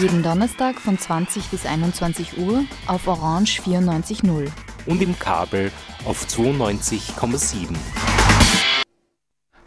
[0.00, 4.48] Jeden Donnerstag von 20 bis 21 Uhr auf Orange 94.0.
[4.86, 5.70] Und im Kabel
[6.06, 7.76] auf 92,7.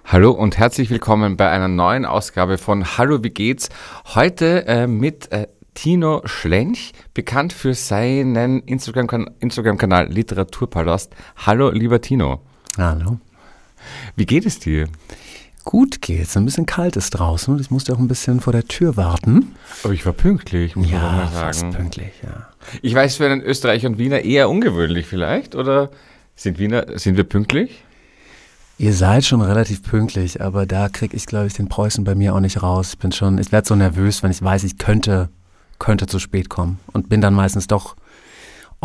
[0.03, 3.69] Hallo und herzlich willkommen bei einer neuen Ausgabe von Hallo, wie geht's?
[4.15, 9.77] Heute äh, mit äh, Tino Schlench, bekannt für seinen Instagram-Kanal Instagram
[10.09, 11.15] Literaturpalast.
[11.45, 12.41] Hallo, lieber Tino.
[12.77, 13.19] Hallo.
[14.15, 14.87] Wie geht es dir?
[15.65, 16.37] Gut geht's.
[16.37, 19.55] Ein bisschen kalt ist draußen und ich musste auch ein bisschen vor der Tür warten.
[19.83, 21.73] Aber ich war pünktlich, muss ja, man mal fast sagen.
[21.73, 22.47] pünktlich, ja.
[22.83, 25.89] Ich weiß, für einen Österreicher und Wiener eher ungewöhnlich vielleicht, oder
[26.35, 27.83] sind, Wiener, sind wir pünktlich?
[28.77, 32.35] Ihr seid schon relativ pünktlich, aber da kriege ich, glaube ich, den Preußen bei mir
[32.35, 32.93] auch nicht raus.
[32.93, 35.29] Ich bin schon, ich werde so nervös, wenn ich weiß, ich könnte,
[35.79, 37.95] könnte zu spät kommen und bin dann meistens doch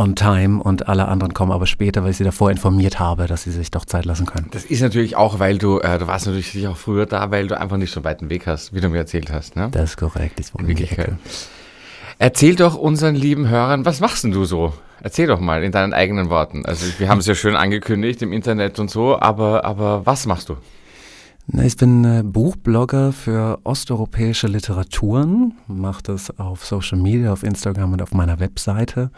[0.00, 3.42] on time und alle anderen kommen aber später, weil ich sie davor informiert habe, dass
[3.42, 4.48] sie sich doch Zeit lassen können.
[4.50, 7.60] Das ist natürlich auch, weil du, äh, du warst natürlich auch früher da, weil du
[7.60, 9.56] einfach nicht so einen weiten Weg hast, wie du mir erzählt hast.
[9.56, 9.68] Ne?
[9.70, 10.40] Das ist korrekt.
[10.40, 11.12] Ich wohne In Wirklichkeit.
[12.18, 14.72] Erzähl doch unseren lieben Hörern, was machst denn du so?
[15.02, 16.64] Erzähl doch mal in deinen eigenen Worten.
[16.66, 20.48] Also wir haben es ja schön angekündigt im Internet und so, aber, aber was machst
[20.48, 20.56] du?
[21.58, 28.02] Ich bin äh, Buchblogger für osteuropäische Literaturen, mache das auf Social Media, auf Instagram und
[28.02, 29.10] auf meiner Webseite.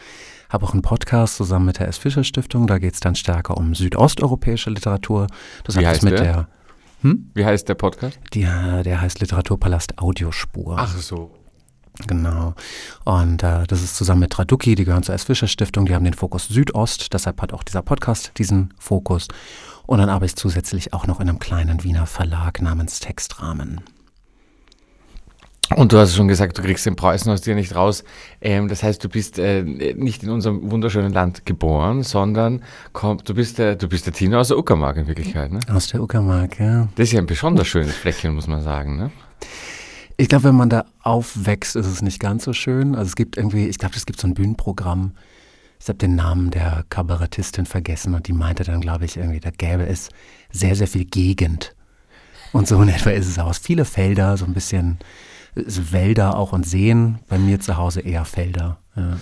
[0.49, 1.99] Habe auch einen Podcast zusammen mit der S.
[1.99, 5.27] Fischer Stiftung, da geht es dann stärker um südosteuropäische Literatur.
[5.65, 6.23] Das Wie heißt mit der?
[6.23, 6.49] der,
[7.03, 7.31] hm?
[7.35, 8.19] Wie heißt der Podcast?
[8.33, 10.77] Die, äh, der heißt Literaturpalast Audiospur.
[10.79, 11.33] Ach so.
[12.07, 12.55] Genau.
[13.05, 15.25] Und äh, das ist zusammen mit Traduki, die gehören zur S.
[15.25, 19.29] Fischer Stiftung, die haben den Fokus Südost, deshalb hat auch dieser Podcast diesen Fokus.
[19.87, 23.81] Und dann arbeite ich zusätzlich auch noch in einem kleinen Wiener Verlag namens Textrahmen.
[25.77, 28.05] Und du hast schon gesagt, du kriegst den Preußen aus dir nicht raus.
[28.41, 33.35] Ähm, das heißt, du bist äh, nicht in unserem wunderschönen Land geboren, sondern komm, du,
[33.35, 35.51] bist der, du bist der Tino aus der Uckermark in Wirklichkeit.
[35.51, 35.61] Ne?
[35.73, 36.89] Aus der Uckermark, ja.
[36.97, 38.99] Das ist ja ein besonders schönes Fleckchen, muss man sagen.
[38.99, 39.11] Ne?
[40.17, 42.95] Ich glaube, wenn man da aufwächst, ist es nicht ganz so schön.
[42.95, 45.13] Also es gibt irgendwie, ich glaube, es gibt so ein Bühnenprogramm.
[45.83, 49.51] Ich habe den Namen der Kabarettistin vergessen und die meinte dann, glaube ich, irgendwie, da
[49.51, 50.11] gäbe es
[50.53, 51.75] sehr, sehr viel Gegend.
[52.53, 53.59] Und so in etwa ist es aus.
[53.59, 54.99] Viele Felder, so ein bisschen
[55.57, 57.19] Wälder auch und Seen.
[57.29, 58.79] Bei mir zu Hause eher Felder.
[58.95, 59.17] Ja.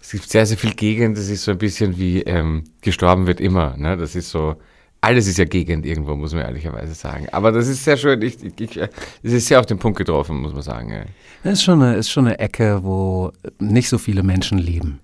[0.00, 1.18] Es gibt sehr, sehr viel Gegend.
[1.18, 3.76] Das ist so ein bisschen wie ähm, gestorben wird immer.
[3.76, 3.98] Ne?
[3.98, 4.56] Das ist so,
[5.02, 7.26] alles ist ja Gegend irgendwo, muss man ehrlicherweise sagen.
[7.32, 8.22] Aber das ist sehr schön.
[8.22, 10.92] Ich, ich, ich, es ist sehr auf den Punkt getroffen, muss man sagen.
[10.92, 11.04] Ja.
[11.42, 15.00] Das ist schon, eine, ist schon eine Ecke, wo nicht so viele Menschen leben.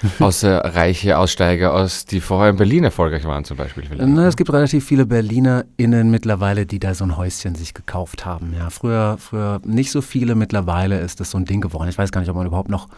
[0.18, 3.84] Außer reiche Aussteiger aus, die vorher in Berlin erfolgreich waren zum Beispiel.
[3.84, 4.08] Vielleicht.
[4.08, 8.54] Na, es gibt relativ viele BerlinerInnen mittlerweile, die da so ein Häuschen sich gekauft haben.
[8.56, 11.88] Ja, früher, früher nicht so viele, mittlerweile ist das so ein Ding geworden.
[11.88, 12.88] Ich weiß gar nicht, ob man überhaupt noch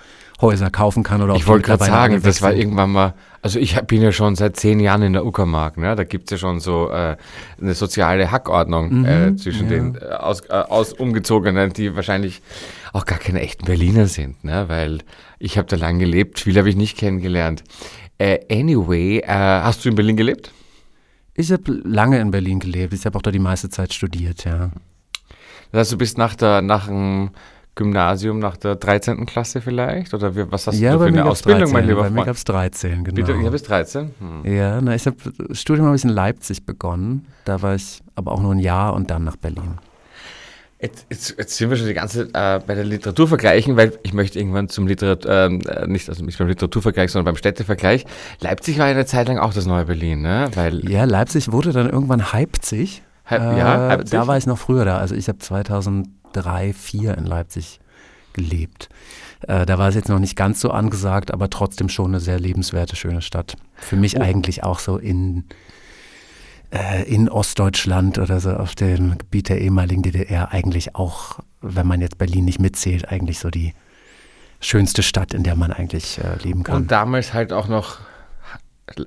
[0.45, 4.03] Häuser kaufen kann oder Ich wollte gerade sagen, das war irgendwann mal, also ich bin
[4.03, 5.97] ja schon seit zehn Jahren in der Uckermark, ne?
[5.97, 7.17] da gibt es ja schon so äh,
[7.61, 9.77] eine soziale Hackordnung Mhm, äh, zwischen ja.
[9.77, 12.43] den äh, aus, äh, aus Umgezogenen, die wahrscheinlich
[12.93, 14.65] auch gar keine echten Berliner sind, ne?
[14.69, 15.01] weil
[15.39, 17.65] ich habe da lang gelebt, viele habe ich nicht kennengelernt.
[18.19, 20.53] Äh, anyway, äh, hast du in Berlin gelebt?
[21.35, 22.95] Ich habe lange in Berlin gelebt.
[22.95, 24.71] Ich habe auch da die meiste Zeit studiert, ja.
[25.73, 27.31] Das heißt, du bist nach, der, nach dem
[27.75, 29.27] Gymnasium, nach der 13.
[29.27, 30.15] Klasse vielleicht?
[30.15, 32.27] Oder wie, was hast ja, du für eine Ausbildung, 13, mein lieber Bei mir Freund?
[32.27, 33.15] gab es 13, genau.
[33.17, 34.11] Bitte, ja, bis 13?
[34.21, 34.53] Hm.
[34.53, 35.17] Ja, na, ich habe
[35.53, 37.27] Studium habe ich in Leipzig begonnen.
[37.45, 39.79] Da war ich aber auch nur ein Jahr und dann nach Berlin.
[40.81, 43.93] Jetzt, jetzt, jetzt sind wir schon die ganze Zeit äh, bei der Literatur vergleichen, weil
[44.03, 48.05] ich möchte irgendwann zum Literatur, ähm, äh, nicht, also nicht beim Literaturvergleich, sondern beim Städtevergleich.
[48.41, 50.51] Leipzig war ja eine Zeit lang auch das neue Berlin, ne?
[50.55, 53.03] Weil, Ja, Leipzig wurde dann irgendwann Leipzig.
[53.25, 54.11] Halb- ja, Leipzig.
[54.11, 54.99] Da war ich noch früher da.
[54.99, 55.39] Also ich habe
[56.35, 57.81] 2003, 2004 in Leipzig
[58.33, 58.89] gelebt.
[59.47, 62.41] Äh, da war es jetzt noch nicht ganz so angesagt, aber trotzdem schon eine sehr
[62.41, 63.57] lebenswerte, schöne Stadt.
[63.77, 64.23] Für mich Oh.
[64.23, 65.45] eigentlich auch so in,
[66.73, 72.01] äh, in Ostdeutschland oder so auf dem Gebiet der ehemaligen DDR eigentlich auch, wenn man
[72.01, 73.73] jetzt Berlin nicht mitzählt, eigentlich so die
[74.61, 76.77] schönste Stadt, in der man eigentlich äh, leben kann.
[76.77, 77.99] und damals halt auch noch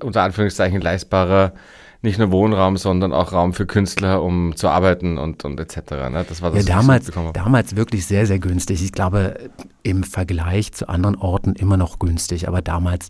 [0.01, 1.53] unter Anführungszeichen leistbarer,
[2.01, 5.91] nicht nur Wohnraum, sondern auch Raum für Künstler, um zu arbeiten und, und etc.
[6.11, 6.25] Ne?
[6.27, 8.83] Das war das, Ja, damals, damals wirklich sehr, sehr günstig.
[8.83, 9.49] Ich glaube,
[9.83, 13.09] im Vergleich zu anderen Orten immer noch günstig, aber damals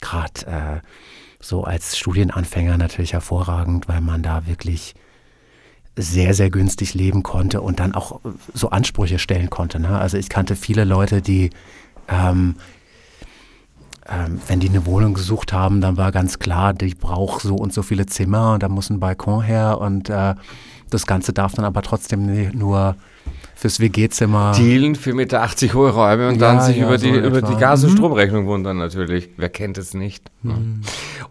[0.00, 0.86] gerade äh,
[1.40, 4.94] so als Studienanfänger natürlich hervorragend, weil man da wirklich
[5.96, 8.20] sehr, sehr günstig leben konnte und dann auch
[8.52, 9.80] so Ansprüche stellen konnte.
[9.80, 9.98] Ne?
[9.98, 11.50] Also ich kannte viele Leute, die
[12.08, 12.56] ähm,
[14.08, 17.72] ähm, wenn die eine Wohnung gesucht haben, dann war ganz klar, die braucht so und
[17.72, 20.34] so viele Zimmer und da muss ein Balkon her und äh,
[20.90, 22.94] das Ganze darf dann aber trotzdem nur
[23.56, 24.52] fürs WG-Zimmer.
[24.56, 27.38] Dealen für mit 80 hohe Räume und Ja, dann sich ja, über, so die, über
[27.38, 27.48] etwa.
[27.52, 27.96] die Gas- und Mhm.
[27.96, 29.30] Stromrechnung wundern natürlich.
[29.36, 30.30] Wer kennt es nicht?
[30.42, 30.82] Mhm.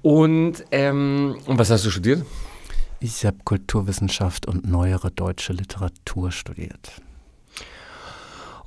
[0.01, 2.25] Und, ähm, und was hast du studiert?
[2.99, 6.91] Ich habe Kulturwissenschaft und neuere deutsche Literatur studiert.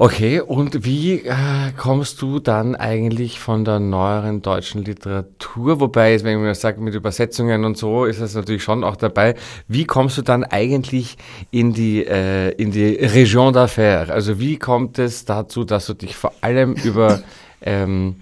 [0.01, 1.35] Okay, und wie äh,
[1.77, 5.81] kommst du dann eigentlich von der neueren deutschen Literatur?
[5.81, 9.35] Wobei, wenn man sagt, mit Übersetzungen und so, ist das natürlich schon auch dabei.
[9.67, 11.17] Wie kommst du dann eigentlich
[11.51, 14.11] in die, äh, in die Region d'Affaires?
[14.11, 17.21] Also wie kommt es dazu, dass du dich vor allem über,
[17.61, 18.21] ähm,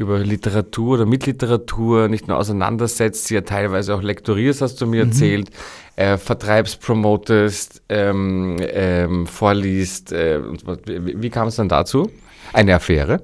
[0.00, 4.86] über Literatur oder mit Literatur nicht nur auseinandersetzt, sie ja teilweise auch lektorierst, hast du
[4.86, 5.50] mir erzählt,
[5.96, 10.12] äh, vertreibst, promotest, ähm, ähm, vorliest.
[10.12, 10.40] Äh,
[10.86, 12.10] wie, wie kam es dann dazu?
[12.52, 13.22] Eine Affäre?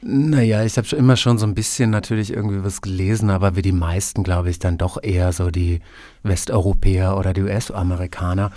[0.00, 3.62] Naja, ich habe schon immer schon so ein bisschen natürlich irgendwie was gelesen, aber wie
[3.62, 5.80] die meisten, glaube ich, dann doch eher so die
[6.22, 8.52] Westeuropäer oder die US-Amerikaner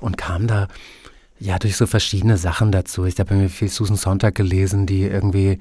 [0.00, 0.68] und kam da
[1.38, 3.06] ja durch so verschiedene Sachen dazu.
[3.06, 5.60] Ich habe mir viel Susan Sontag gelesen, die irgendwie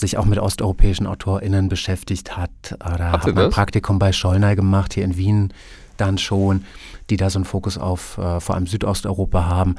[0.00, 2.50] sich auch mit osteuropäischen AutorInnen beschäftigt hat.
[2.74, 3.54] Oder Hat sie habe mein das?
[3.54, 5.52] Praktikum bei Schollnay gemacht, hier in Wien
[5.96, 6.64] dann schon,
[7.10, 9.74] die da so einen Fokus auf äh, vor allem Südosteuropa haben.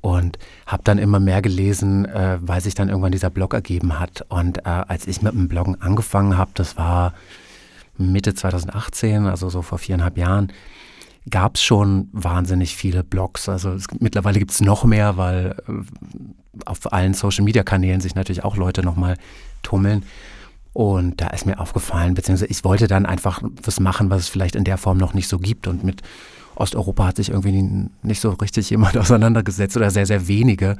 [0.00, 4.24] Und habe dann immer mehr gelesen, äh, weil sich dann irgendwann dieser Blog ergeben hat.
[4.28, 7.12] Und äh, als ich mit dem Bloggen angefangen habe, das war
[7.98, 10.52] Mitte 2018, also so vor viereinhalb Jahren,
[11.30, 13.48] gab es schon wahnsinnig viele Blogs.
[13.48, 15.72] Also es, mittlerweile gibt es noch mehr, weil äh,
[16.64, 19.16] auf allen Social-Media-Kanälen sich natürlich auch Leute nochmal
[19.62, 20.04] tummeln.
[20.72, 24.54] Und da ist mir aufgefallen, beziehungsweise ich wollte dann einfach was machen, was es vielleicht
[24.56, 25.66] in der Form noch nicht so gibt.
[25.66, 26.02] Und mit
[26.54, 30.76] Osteuropa hat sich irgendwie nicht so richtig jemand auseinandergesetzt oder sehr, sehr wenige.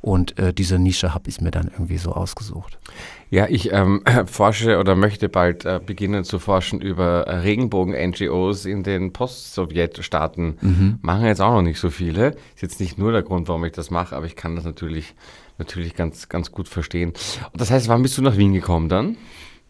[0.00, 2.78] Und äh, diese Nische habe ich mir dann irgendwie so ausgesucht.
[3.30, 8.82] Ja, ich ähm, forsche oder möchte bald äh, beginnen zu forschen über äh, Regenbogen-NGOs in
[8.82, 10.58] den Post-Sowjet-Staaten.
[11.02, 12.36] Machen jetzt auch noch nicht so viele.
[12.54, 15.14] Ist jetzt nicht nur der Grund, warum ich das mache, aber ich kann das natürlich,
[15.58, 17.12] natürlich ganz, ganz gut verstehen.
[17.52, 19.16] Und das heißt, wann bist du nach Wien gekommen dann?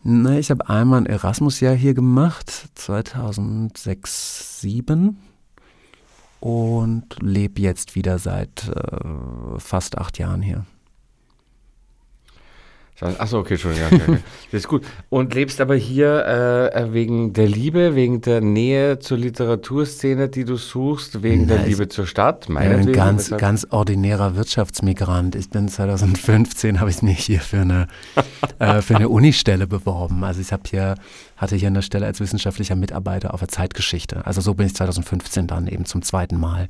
[0.05, 5.19] Na, ich habe einmal ein Erasmus-Jahr hier gemacht, 2006, 2007
[6.41, 10.65] und lebe jetzt wieder seit äh, fast acht Jahren hier.
[13.01, 13.87] Achso, okay, schon, ja.
[13.87, 14.19] Okay, okay.
[14.51, 14.85] Das ist gut.
[15.09, 16.27] Und lebst aber hier
[16.75, 21.63] äh, wegen der Liebe, wegen der Nähe zur Literaturszene, die du suchst, wegen der Na,
[21.65, 22.41] ich- Liebe zur Stadt?
[22.43, 25.37] Ich bin Meinetwegen, ein ganz, ordinärer Wirtschaftsmigrant.
[25.37, 27.87] Ich bin 2015, habe ich mich hier für eine,
[28.59, 30.25] äh, für eine Unistelle beworben.
[30.25, 30.97] Also ich habe hier,
[31.37, 34.27] hatte hier eine Stelle als wissenschaftlicher Mitarbeiter auf der Zeitgeschichte.
[34.27, 36.69] Also so bin ich 2015 dann eben zum zweiten Mal.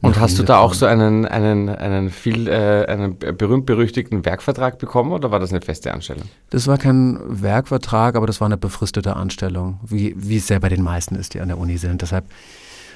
[0.00, 5.12] Und hast du da auch so einen, einen, einen viel, äh, einen berühmt-berüchtigten Werkvertrag bekommen
[5.12, 6.24] oder war das eine feste Anstellung?
[6.50, 10.68] Das war kein Werkvertrag, aber das war eine befristete Anstellung, wie, wie es ja bei
[10.68, 12.02] den meisten ist, die an der Uni sind.
[12.02, 12.24] Deshalb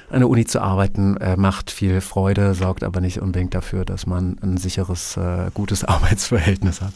[0.09, 4.05] an der Uni zu arbeiten äh, macht viel Freude, sorgt aber nicht unbedingt dafür, dass
[4.05, 6.93] man ein sicheres, äh, gutes Arbeitsverhältnis hat.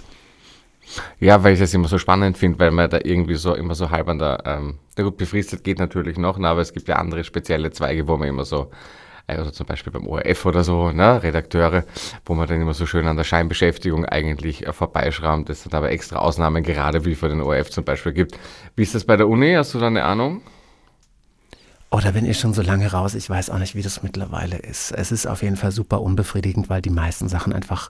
[1.19, 3.89] Ja, weil ich das immer so spannend finde, weil man da irgendwie so immer so
[3.89, 6.97] halb an der, ähm, na gut, befristet geht natürlich noch, na, aber es gibt ja
[6.97, 8.69] andere spezielle Zweige, wo man immer so,
[9.27, 11.83] also zum Beispiel beim ORF oder so, ne, Redakteure,
[12.25, 15.91] wo man dann immer so schön an der Scheinbeschäftigung eigentlich äh, vorbeischrammt, es dann aber
[15.91, 18.37] extra Ausnahmen gerade wie für den ORF zum Beispiel gibt.
[18.75, 19.53] Wie ist das bei der Uni?
[19.53, 20.41] Hast du da eine Ahnung?
[21.91, 23.15] Oh, da bin ich schon so lange raus.
[23.15, 24.91] Ich weiß auch nicht, wie das mittlerweile ist.
[24.91, 27.89] Es ist auf jeden Fall super unbefriedigend, weil die meisten Sachen einfach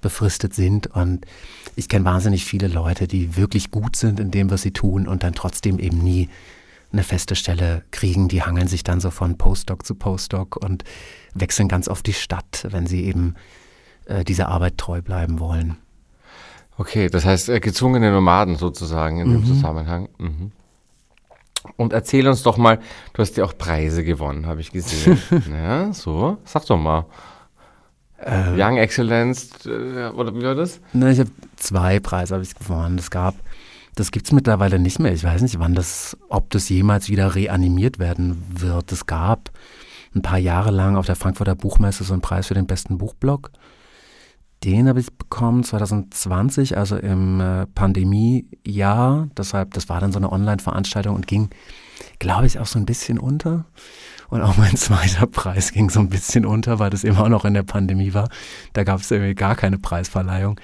[0.00, 0.88] befristet sind.
[0.88, 1.24] Und
[1.74, 5.22] ich kenne wahnsinnig viele Leute, die wirklich gut sind in dem, was sie tun und
[5.22, 6.28] dann trotzdem eben nie
[6.92, 8.28] eine feste Stelle kriegen.
[8.28, 10.84] Die hangeln sich dann so von Postdoc zu Postdoc und
[11.34, 13.34] wechseln ganz oft die Stadt, wenn sie eben
[14.06, 15.76] äh, dieser Arbeit treu bleiben wollen.
[16.78, 20.08] Okay, das heißt äh, gezwungene Nomaden sozusagen in dem Zusammenhang.
[20.18, 20.52] Mhm.
[21.76, 22.78] Und erzähl uns doch mal,
[23.12, 25.18] du hast ja auch Preise gewonnen, habe ich gesehen.
[25.50, 27.06] ja, so, sag doch mal.
[28.24, 30.80] Young Excellence, äh, oder wie war das?
[30.94, 32.98] Ne, ich habe zwei Preise habe ich gewonnen.
[32.98, 33.34] Es gab,
[33.96, 35.12] das gibt es mittlerweile nicht mehr.
[35.12, 38.92] Ich weiß nicht, wann das, ob das jemals wieder reanimiert werden wird.
[38.92, 39.50] Es gab
[40.14, 43.50] ein paar Jahre lang auf der Frankfurter Buchmesse so einen Preis für den besten Buchblog.
[44.64, 49.28] Den habe ich bekommen 2020, also im äh, Pandemiejahr.
[49.36, 51.48] Deshalb, das war dann so eine Online-Veranstaltung und ging,
[52.18, 53.64] glaube ich, auch so ein bisschen unter.
[54.28, 57.54] Und auch mein zweiter Preis ging so ein bisschen unter, weil das immer noch in
[57.54, 58.28] der Pandemie war.
[58.74, 60.60] Da gab es irgendwie gar keine Preisverleihung.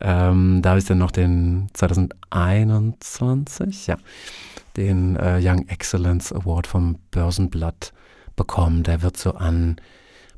[0.00, 3.96] Ähm, da habe ich dann noch den 2021, ja,
[4.76, 7.92] den äh, Young Excellence Award vom Börsenblatt
[8.36, 8.82] bekommen.
[8.82, 9.76] Der wird so an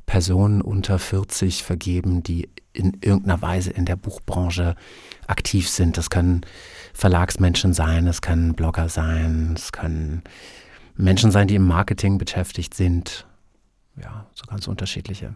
[0.05, 4.75] Personen unter 40 vergeben, die in irgendeiner Weise in der Buchbranche
[5.25, 5.97] aktiv sind.
[5.97, 6.41] Das können
[6.93, 10.23] Verlagsmenschen sein, es können Blogger sein, es können
[10.95, 13.25] Menschen sein, die im Marketing beschäftigt sind.
[14.01, 15.35] Ja, so ganz unterschiedliche.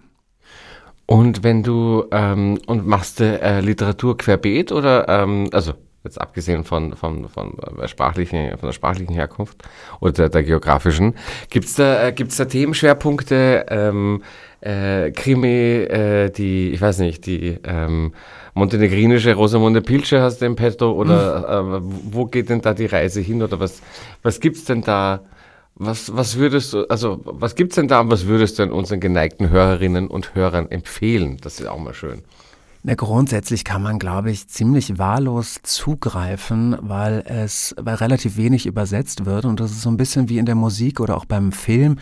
[1.12, 5.74] Und wenn du ähm, und machst du äh, Literatur querbeet oder ähm, also
[6.06, 9.62] jetzt abgesehen von, von, von, der sprachlichen, von der sprachlichen Herkunft
[10.00, 11.16] oder der, der geografischen,
[11.50, 14.24] gibt es da, äh, gibt's da Themenschwerpunkte, ähm,
[14.62, 18.14] äh, Krimi, äh, die, ich weiß nicht, die ähm,
[18.54, 21.74] montenegrinische Rosamunde Pilce hast du im Petto oder mhm.
[21.74, 21.80] äh,
[22.14, 23.82] wo geht denn da die Reise hin oder was,
[24.24, 25.26] was es denn da,
[25.76, 29.00] was, was würdest du, also was gibt's denn da und was würdest du denn unseren
[29.00, 31.38] geneigten Hörerinnen und Hörern empfehlen?
[31.42, 32.22] Das ist auch mal schön.
[32.84, 39.28] Na, grundsätzlich kann man, glaube ich, ziemlich wahllos zugreifen, weil es weil relativ wenig übersetzt
[39.28, 39.46] wird.
[39.46, 42.00] Und das ist so ein bisschen wie in der Musik oder auch beim Film.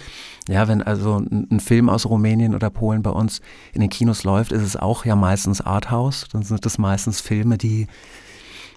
[0.47, 3.41] Ja, wenn also ein, Film aus Rumänien oder Polen bei uns
[3.73, 6.27] in den Kinos läuft, ist es auch ja meistens Arthouse.
[6.31, 7.87] Dann sind es meistens Filme, die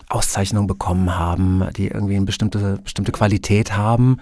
[0.09, 4.17] Auszeichnungen bekommen haben, die irgendwie eine bestimmte, bestimmte Qualität haben.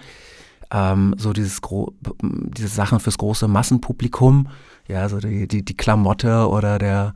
[0.71, 4.47] Ähm, so dieses Gro diese Sachen fürs große Massenpublikum.
[4.87, 7.13] Ja, so die, die, die Klamotte oder der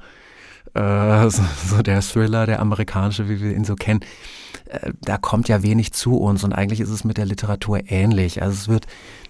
[0.73, 4.01] äh, so, so, der Thriller, der amerikanische, wie wir ihn so kennen,
[4.65, 8.41] äh, da kommt ja wenig zu uns und eigentlich ist es mit der Literatur ähnlich.
[8.41, 8.85] Also es wird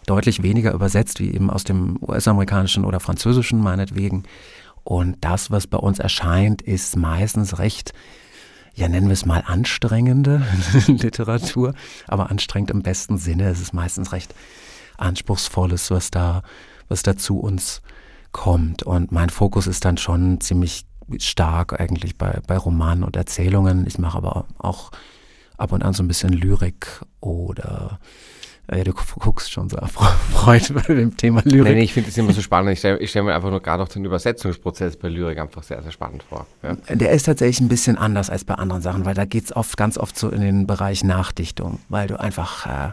[0.06, 4.24] deutlich weniger übersetzt, wie eben aus dem US-amerikanischen oder französischen meinetwegen.
[4.84, 7.94] Und das, was bei uns erscheint, ist meistens recht,
[8.76, 10.46] ja nennen wir es mal anstrengende
[10.88, 11.74] Literatur,
[12.08, 13.50] aber anstrengend im besten Sinne.
[13.50, 14.36] Es ist meistens recht
[14.98, 16.44] anspruchsvolles, was da,
[16.88, 17.82] was da zu uns
[18.32, 18.84] kommt.
[18.84, 20.86] Und mein Fokus ist dann schon ziemlich
[21.20, 23.86] stark eigentlich bei, bei Romanen und Erzählungen.
[23.88, 24.92] Ich mache aber auch
[25.58, 28.00] ab und an so ein bisschen Lyrik oder
[28.72, 31.74] ja, du guckst schon so erfreut bei dem Thema Lyrik.
[31.74, 32.72] Nein, ich finde es immer so spannend.
[32.74, 35.92] Ich stelle stell mir einfach nur gerade auch den Übersetzungsprozess bei Lyrik einfach sehr, sehr
[35.92, 36.48] spannend vor.
[36.64, 36.76] Ja.
[36.90, 39.78] Der ist tatsächlich ein bisschen anders als bei anderen Sachen, weil da geht es oft,
[39.78, 42.92] ganz oft so in den Bereich Nachdichtung, weil du einfach äh,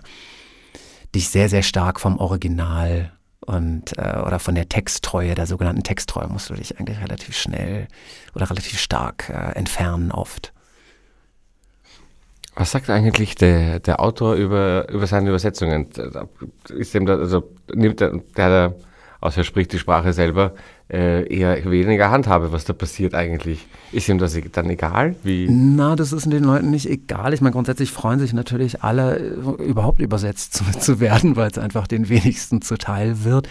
[1.14, 6.28] dich sehr, sehr stark vom Original und äh, oder von der Texttreue, der sogenannten Texttreue,
[6.28, 7.88] musst du dich eigentlich relativ schnell
[8.34, 10.52] oder relativ stark äh, entfernen oft.
[12.54, 15.88] Was sagt eigentlich der, der Autor über, über seine Übersetzungen?
[16.68, 18.74] Ist dem da, also nimmt der, der,
[19.20, 20.52] außer spricht die Sprache selber,
[20.92, 23.66] äh, eher weniger Handhabe, was da passiert eigentlich.
[23.90, 25.16] Ist ihm das dann egal?
[25.22, 25.48] Wie?
[25.48, 27.32] Na, das ist den Leuten nicht egal.
[27.32, 31.86] Ich meine, grundsätzlich freuen sich natürlich alle, überhaupt übersetzt zu, zu werden, weil es einfach
[31.86, 33.48] den wenigsten zuteil wird.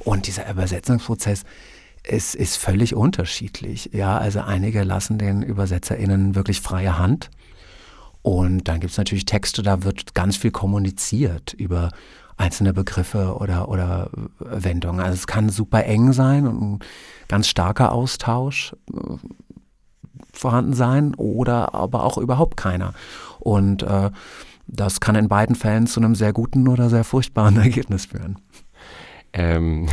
[0.00, 1.44] Und dieser Übersetzungsprozess
[2.02, 3.90] ist, ist völlig unterschiedlich.
[3.92, 7.30] Ja, also einige lassen den UbersetzerInnen wirklich freie Hand.
[8.22, 11.90] Und dann gibt es natürlich Texte, da wird ganz viel kommuniziert über
[12.36, 15.00] einzelne Begriffe oder, oder Wendungen.
[15.00, 16.78] Also es kann super eng sein und ein
[17.28, 19.16] ganz starker Austausch äh,
[20.32, 22.94] vorhanden sein oder aber auch überhaupt keiner.
[23.38, 24.10] Und äh,
[24.66, 28.38] das kann in beiden Fällen zu einem sehr guten oder sehr furchtbaren Ergebnis führen.
[29.32, 29.88] Ähm,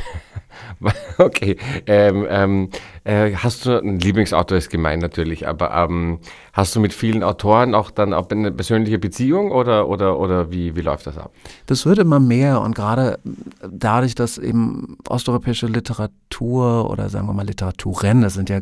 [1.17, 1.57] okay.
[1.85, 2.69] Ähm, ähm,
[3.03, 6.19] äh, hast du, ein Lieblingsautor ist gemein natürlich, aber ähm,
[6.53, 10.75] hast du mit vielen Autoren auch dann auch eine persönliche Beziehung oder, oder, oder wie,
[10.75, 11.31] wie läuft das ab?
[11.67, 13.19] Das wird immer mehr und gerade
[13.61, 18.59] dadurch, dass eben osteuropäische Literatur oder sagen wir mal Literaturen, das sind ja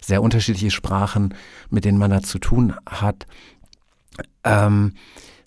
[0.00, 1.34] sehr unterschiedliche Sprachen,
[1.70, 3.26] mit denen man da zu tun hat,
[4.44, 4.92] ähm,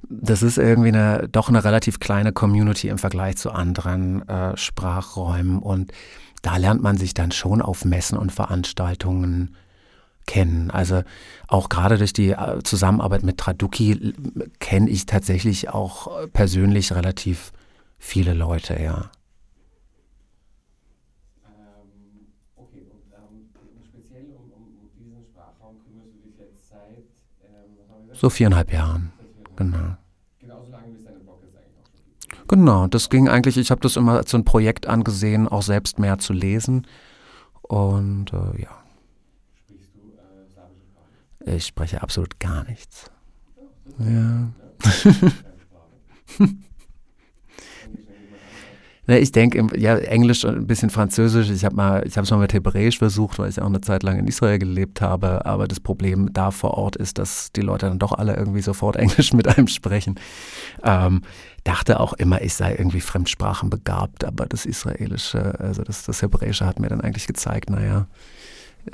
[0.09, 5.59] das ist irgendwie eine, doch eine relativ kleine Community im Vergleich zu anderen äh, Sprachräumen
[5.59, 5.91] und
[6.41, 9.55] da lernt man sich dann schon auf Messen und Veranstaltungen
[10.27, 10.71] kennen.
[10.71, 11.03] Also
[11.47, 14.13] auch gerade durch die äh, Zusammenarbeit mit Traduki
[14.59, 17.51] kenne ich tatsächlich auch persönlich relativ
[17.97, 19.09] viele Leute, ja.
[28.13, 29.14] So viereinhalb Jahren.
[29.55, 29.97] Genau.
[30.39, 32.47] Genauso lange wie es deine Blog jetzt eigentlich auch schon gibt.
[32.47, 35.99] Genau, das ging eigentlich, ich habe das immer als so ein Projekt angesehen, auch selbst
[35.99, 36.87] mehr zu lesen.
[37.61, 38.83] Und äh, ja.
[39.55, 41.55] Sprichst du äh, slawische Sprache?
[41.55, 43.11] Ich spreche absolut gar nichts.
[43.99, 44.51] Ja.
[49.07, 51.49] Ne, ich denke, ja, Englisch und ein bisschen Französisch.
[51.49, 54.01] Ich habe mal, ich habe es mal mit Hebräisch versucht, weil ich auch eine Zeit
[54.01, 55.45] lang in Israel gelebt habe.
[55.45, 58.95] Aber das Problem da vor Ort ist, dass die Leute dann doch alle irgendwie sofort
[58.97, 60.15] Englisch mit einem sprechen.
[60.83, 61.21] Ähm,
[61.63, 66.65] dachte auch immer, ich sei irgendwie Fremdsprachen begabt, aber das Israelische, also das, das Hebräische
[66.65, 68.07] hat mir dann eigentlich gezeigt, naja,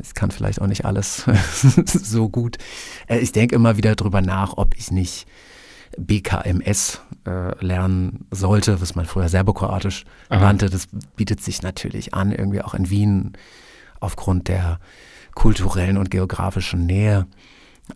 [0.02, 1.26] ich kann vielleicht auch nicht alles
[1.86, 2.58] so gut.
[3.08, 5.26] Äh, ich denke immer wieder drüber nach, ob ich nicht
[5.98, 10.70] BKMS äh, lernen sollte, was man früher Serbokroatisch nannte.
[10.70, 13.34] Das bietet sich natürlich an, irgendwie auch in Wien
[14.00, 14.80] aufgrund der
[15.36, 17.28] kulturellen und geografischen Nähe.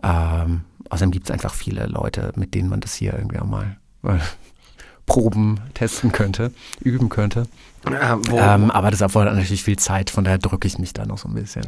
[0.03, 3.77] Ähm, außerdem gibt es einfach viele Leute, mit denen man das hier irgendwie auch mal
[4.03, 4.17] äh,
[5.05, 7.47] proben, testen könnte, üben könnte.
[8.31, 11.27] Ähm, aber das erfordert natürlich viel Zeit, von daher drücke ich mich da noch so
[11.27, 11.65] ein bisschen.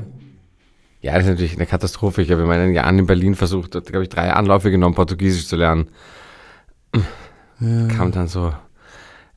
[1.02, 2.22] Ja, das ist natürlich eine Katastrophe.
[2.22, 5.56] Ich habe in meinen Jahren in Berlin versucht, glaube ich, drei Anläufe genommen, Portugiesisch zu
[5.56, 5.90] lernen.
[7.90, 8.52] Kam dann so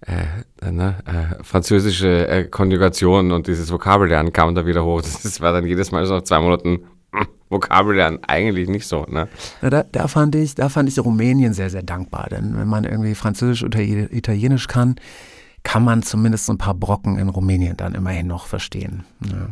[0.06, 5.02] äh, ne, äh, französische äh, Konjugation und dieses Vokabellernen kam da wieder hoch.
[5.22, 9.04] Das war dann jedes Mal so nach zwei Monaten hm, Vokabellernen eigentlich nicht so.
[9.04, 9.28] Ne?
[9.60, 12.84] Na, da, da, fand ich, da fand ich Rumänien sehr, sehr dankbar, denn wenn man
[12.84, 14.96] irgendwie Französisch oder Italienisch kann,
[15.62, 19.04] kann man zumindest so ein paar Brocken in Rumänien dann immerhin noch verstehen.
[19.30, 19.48] Ja.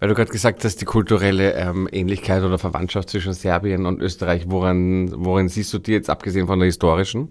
[0.00, 4.44] Weil du gerade gesagt hast, die kulturelle ähm, Ähnlichkeit oder Verwandtschaft zwischen Serbien und Österreich,
[4.46, 7.28] woran, worin siehst du die jetzt abgesehen von der historischen?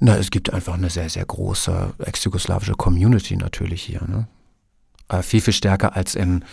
[0.00, 4.02] Na, es gibt einfach eine sehr, sehr große ex-jugoslawische Community natürlich hier.
[4.02, 4.26] Ne?
[5.08, 6.44] Äh, viel, viel stärker als in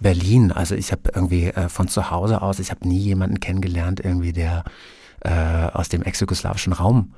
[0.00, 0.52] Berlin.
[0.52, 4.34] Also ich habe irgendwie äh, von zu Hause aus, ich habe nie jemanden kennengelernt, irgendwie,
[4.34, 4.64] der
[5.20, 5.30] äh,
[5.72, 7.14] aus dem ex-jugoslawischen Raum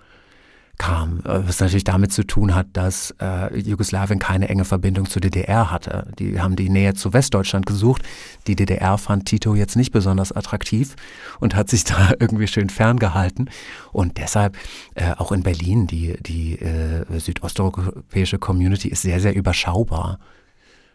[0.79, 5.21] kam, äh, was natürlich damit zu tun hat, dass äh, Jugoslawien keine enge Verbindung zur
[5.21, 6.13] DDR hatte.
[6.19, 8.03] Die haben die Nähe zu Westdeutschland gesucht.
[8.47, 10.97] Die DDR fand Tito jetzt nicht besonders attraktiv
[11.41, 13.51] und hat sich da irgendwie schön ferngehalten.
[13.93, 14.57] Und deshalb
[14.95, 20.19] äh, auch in Berlin, die, die äh, südosteuropäische Community ist sehr, sehr überschaubar.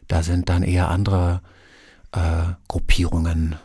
[0.08, 1.42] Da sind dann eher andere
[2.12, 2.20] äh,
[2.68, 3.56] Gruppierungen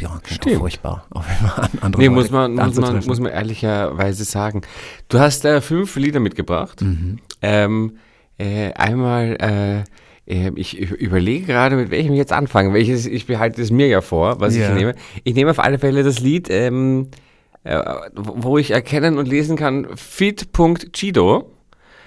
[0.00, 1.06] ja, klingt furchtbar.
[1.96, 4.62] nee, muss man, muss, man, muss man ehrlicherweise sagen.
[5.08, 6.82] Du hast äh, fünf Lieder mitgebracht.
[6.82, 7.18] Mhm.
[7.40, 7.96] Ähm,
[8.38, 9.84] äh, einmal,
[10.26, 12.74] äh, äh ich überlege gerade, mit welchem ich jetzt anfange.
[12.74, 14.68] Welches, ich behalte es mir ja vor, was ja.
[14.68, 14.94] ich nehme.
[15.24, 17.08] Ich nehme auf alle Fälle das Lied, ähm,
[17.64, 17.82] äh,
[18.14, 21.52] wo ich erkennen und lesen kann, fit.chido.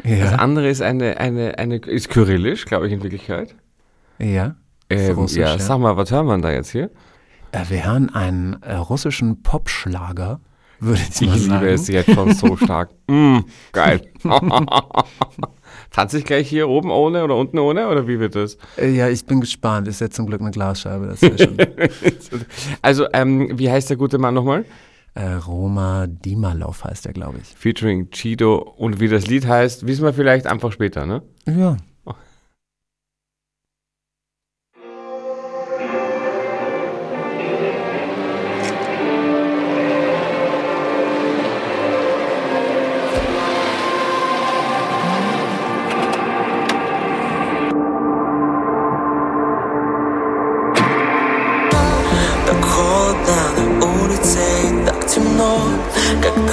[0.03, 0.17] Ja.
[0.17, 3.55] Das andere ist eine, eine, eine, ist kyrillisch, glaube ich in Wirklichkeit.
[4.19, 4.55] Ja.
[4.89, 6.89] Ähm, Russisch, ja, sag mal, was hören wir da jetzt hier?
[7.51, 10.39] Äh, wir hören einen äh, russischen Popschlager,
[10.79, 11.41] würde ich mal sagen.
[11.41, 12.91] Ich liebe es jetzt schon so stark.
[13.07, 13.39] mm,
[13.71, 14.01] geil.
[15.91, 18.57] Tanze ich gleich hier oben ohne oder unten ohne oder wie wird das?
[18.77, 19.87] Äh, ja, ich bin gespannt.
[19.87, 21.07] Ist jetzt zum Glück eine Glasscheibe.
[21.07, 21.57] Das ist schon
[22.81, 24.65] also, ähm, wie heißt der gute Mann nochmal?
[25.15, 27.47] Äh, Roma Dimalov heißt er, glaube ich.
[27.47, 28.57] Featuring Chido.
[28.77, 31.23] Und wie das Lied heißt, wissen wir vielleicht einfach später, ne?
[31.47, 31.77] Ja.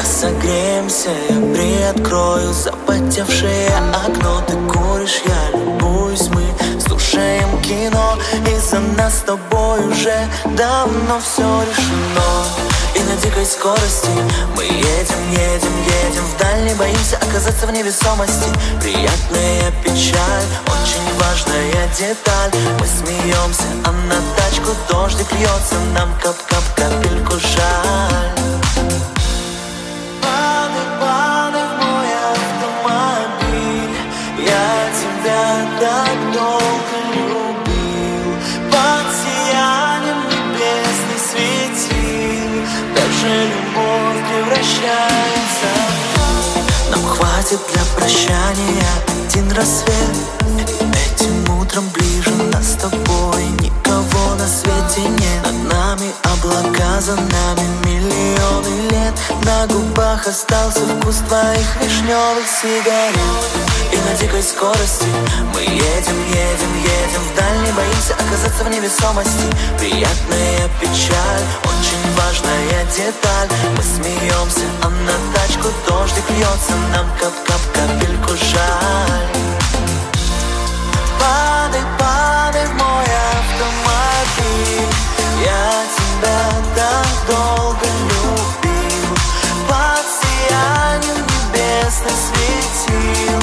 [0.05, 3.71] Согреемся Я приоткрою запотевшее
[4.07, 4.43] окно.
[4.47, 6.43] Ты куришь, я любуюсь Мы
[6.81, 8.19] слушаем кино.
[8.47, 10.17] И за нас с тобой уже
[10.57, 12.45] давно все решено.
[12.95, 14.09] И на дикой скорости
[14.57, 15.73] Мы едем, едем,
[16.05, 16.25] едем.
[16.35, 18.49] Вдаль не боимся оказаться в невесомости.
[18.81, 22.51] Приятная печаль, очень важная деталь.
[22.79, 28.37] Мы смеемся, а на тачку дождик льется Нам кап-кап капельку жаль
[47.47, 48.85] хватит для прощания.
[49.29, 50.46] Один рассвет
[60.37, 63.51] остался вкус твоих вишневых сигарет.
[63.91, 65.07] И на дикой скорости
[65.55, 67.23] Мы едем, едем, едем.
[67.33, 69.47] Вдаль не боимся оказаться в невесомости.
[69.79, 73.49] Приятная печаль, очень важная деталь.
[73.77, 76.75] Мы смеемся, а на тачку дождик льется.
[76.93, 79.29] Нам кап-кап капельку жаль.
[81.19, 83.07] Падай, падай в мой
[83.41, 84.93] автомобиль.
[85.43, 85.96] Я
[92.09, 93.41] светил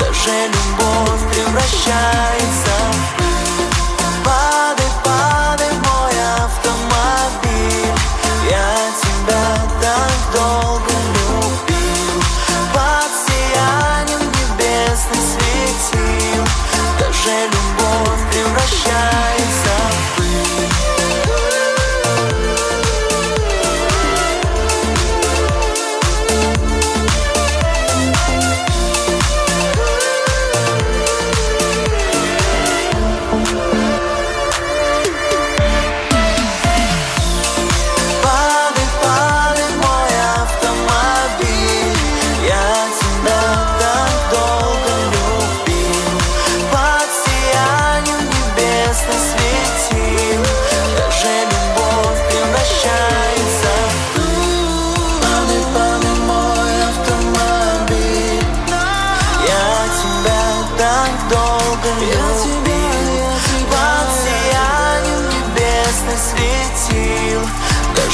[0.00, 2.72] Даже любовь превращается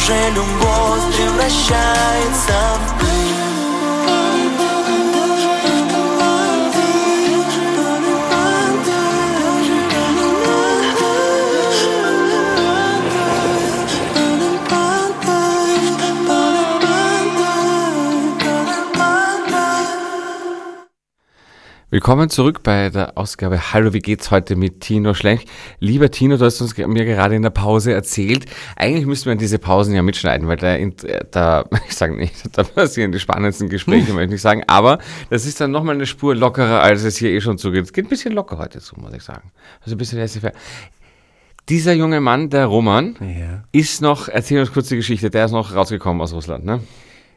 [0.08, 3.67] Даже любовь превращается в пыль
[21.91, 25.47] Willkommen zurück bei der Ausgabe Hallo, wie geht's heute mit Tino Schlench?
[25.81, 28.45] Lieber Tino, du hast uns mir gerade in der Pause erzählt,
[28.77, 30.91] eigentlich müssten wir diese Pausen ja mitschneiden, weil da, äh,
[31.31, 34.99] da ich sage nicht, da passieren die spannendsten Gespräche, möchte ich nicht sagen, aber
[35.31, 37.85] das ist dann nochmal eine Spur lockerer, als es hier eh schon zugeht.
[37.85, 39.51] Es geht ein bisschen locker heute zu, muss ich sagen.
[39.81, 40.53] Also ein bisschen laissez-faire.
[41.71, 43.65] Dieser junge Mann, der Roman, Ja.
[43.73, 46.81] ist noch, erzähl uns kurz die Geschichte, der ist noch rausgekommen aus Russland, ne?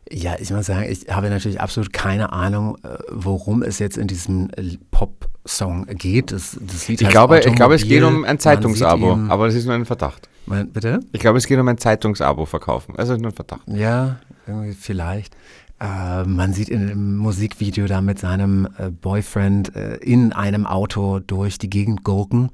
[0.10, 4.08] Ja, ich muss sagen, ich habe natürlich absolut keine Ahnung, äh, worum es jetzt in
[4.08, 4.50] diesem
[4.92, 6.32] Pop-Song geht.
[6.32, 9.66] Das, das Lied Ich glaube, ich glaube, es geht um ein Zeitungsabo, aber das ist
[9.66, 10.30] nur ein Verdacht.
[10.46, 11.00] Man, bitte?
[11.12, 12.96] Ich glaube, es geht um ein Zeitungsabo verkaufen.
[12.98, 13.62] Also nur ein Verdacht.
[13.68, 15.36] Ja, irgendwie vielleicht.
[15.80, 21.20] Äh, man sieht in dem Musikvideo da mit seinem äh, Boyfriend äh, in einem Auto
[21.20, 22.50] durch die Gegend gurken.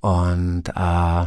[0.00, 1.26] Und äh,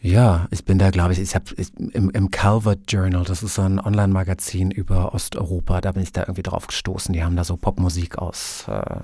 [0.00, 1.44] ja, ich bin da, glaube ich, ich habe
[1.92, 6.22] im, im Calvert Journal, das ist so ein Online-Magazin über Osteuropa, da bin ich da
[6.22, 7.12] irgendwie drauf gestoßen.
[7.12, 9.00] Die haben da so Popmusik aus äh,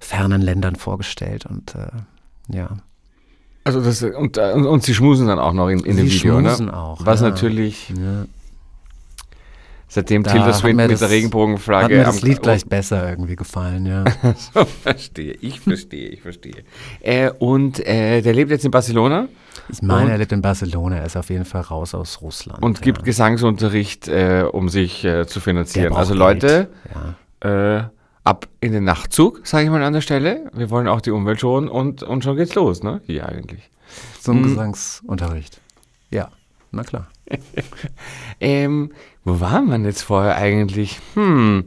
[0.00, 1.88] fernen Ländern vorgestellt und äh,
[2.56, 2.78] ja.
[3.64, 6.14] Also das und, äh, und, und sie schmusen dann auch noch in, in dem Sie
[6.20, 6.76] Video, schmusen ne?
[6.76, 7.28] auch, Was ja.
[7.28, 8.24] natürlich ja.
[9.86, 13.10] seitdem Da Tilda hat Swinton mit der Hat Regenbogenflagge mir das am- Lied gleich besser
[13.10, 14.04] irgendwie gefallen, ja.
[14.54, 16.64] so, verstehe, ich verstehe, ich verstehe.
[17.00, 19.28] Äh, und äh, der lebt jetzt in Barcelona
[19.72, 22.62] Ich meine, Und- er lebt in Barcelona, er ist auf jeden Fall raus aus Russland.
[22.62, 23.04] und gibt ja.
[23.04, 25.92] Gesangsunterricht, äh, um sich äh, zu finanzieren.
[25.94, 26.14] Also.
[26.14, 26.68] Leute,
[27.42, 27.78] Ja.
[27.78, 27.84] äh,
[28.24, 30.50] ab in den Nachtzug, sage ich mal an der Stelle.
[30.54, 33.00] Wir wollen auch die Umwelt schonen und, und schon geht's los, ne?
[33.06, 33.70] Hier eigentlich.
[34.20, 34.42] Zum Mhm.
[34.44, 35.60] Gesangsunterricht.
[36.10, 36.28] Ja,
[36.70, 37.08] na klar.
[38.40, 38.92] Ähm,
[39.24, 40.98] wo war man jetzt vorher eigentlich?
[41.14, 41.64] Hm.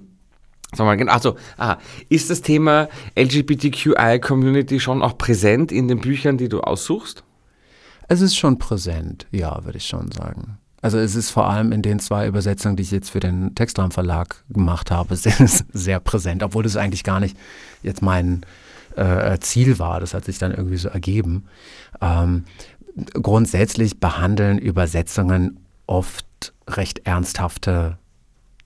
[0.76, 1.78] Sag mal, genau, achso, ah,
[2.10, 7.24] ist das Thema LGBTQI-Community schon auch präsent in den Büchern, die du aussuchst?
[8.08, 10.58] Es ist schon präsent, ja, würde ich schon sagen.
[10.82, 13.92] Also es ist vor allem in den zwei Übersetzungen, die ich jetzt für den Textraum
[13.92, 15.36] Verlag gemacht habe, sehr,
[15.72, 17.38] sehr präsent, obwohl das eigentlich gar nicht
[17.84, 18.46] jetzt mein
[18.96, 20.00] äh, Ziel war.
[20.00, 21.46] Das hat sich dann irgendwie so ergeben.
[22.02, 22.44] Ähm,
[23.14, 27.98] grundsätzlich behandeln Übersetzungen oft recht ernsthafte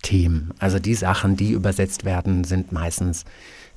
[0.01, 0.53] Themen.
[0.59, 3.25] Also die Sachen, die übersetzt werden, sind meistens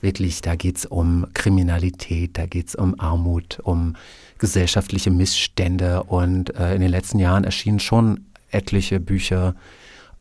[0.01, 3.97] wirklich, da geht es um Kriminalität, da geht es um Armut, um
[4.39, 9.55] gesellschaftliche Missstände und äh, in den letzten Jahren erschienen schon etliche Bücher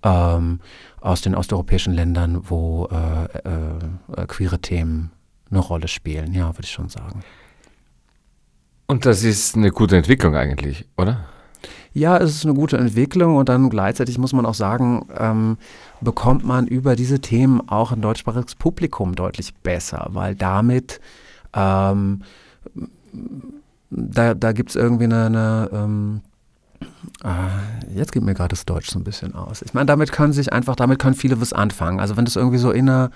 [0.03, 0.59] ähm,
[1.01, 3.25] aus den osteuropäischen Ländern, wo äh,
[4.21, 5.11] äh, queere Themen
[5.49, 7.23] eine Rolle spielen, ja, würde ich schon sagen.
[8.87, 11.25] Und das ist eine gute Entwicklung eigentlich, oder?
[11.93, 15.57] Ja, es ist eine gute Entwicklung und dann gleichzeitig muss man auch sagen, ähm,
[16.01, 21.01] bekommt man über diese Themen auch ein deutschsprachiges Publikum deutlich besser, weil damit
[21.53, 22.21] ähm,
[23.89, 26.21] da, da gibt es irgendwie eine, eine ähm,
[27.23, 27.47] ah,
[27.93, 29.61] jetzt geht mir gerade das Deutsch so ein bisschen aus.
[29.61, 31.99] Ich meine, damit können sich einfach, damit können viele was anfangen.
[31.99, 33.11] Also wenn das irgendwie so inner,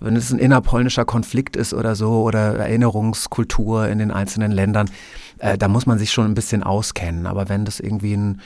[0.00, 4.90] wenn es ein innerpolnischer Konflikt ist oder so oder Erinnerungskultur in den einzelnen Ländern,
[5.38, 7.26] äh, da muss man sich schon ein bisschen auskennen.
[7.26, 8.40] Aber wenn das irgendwie ein,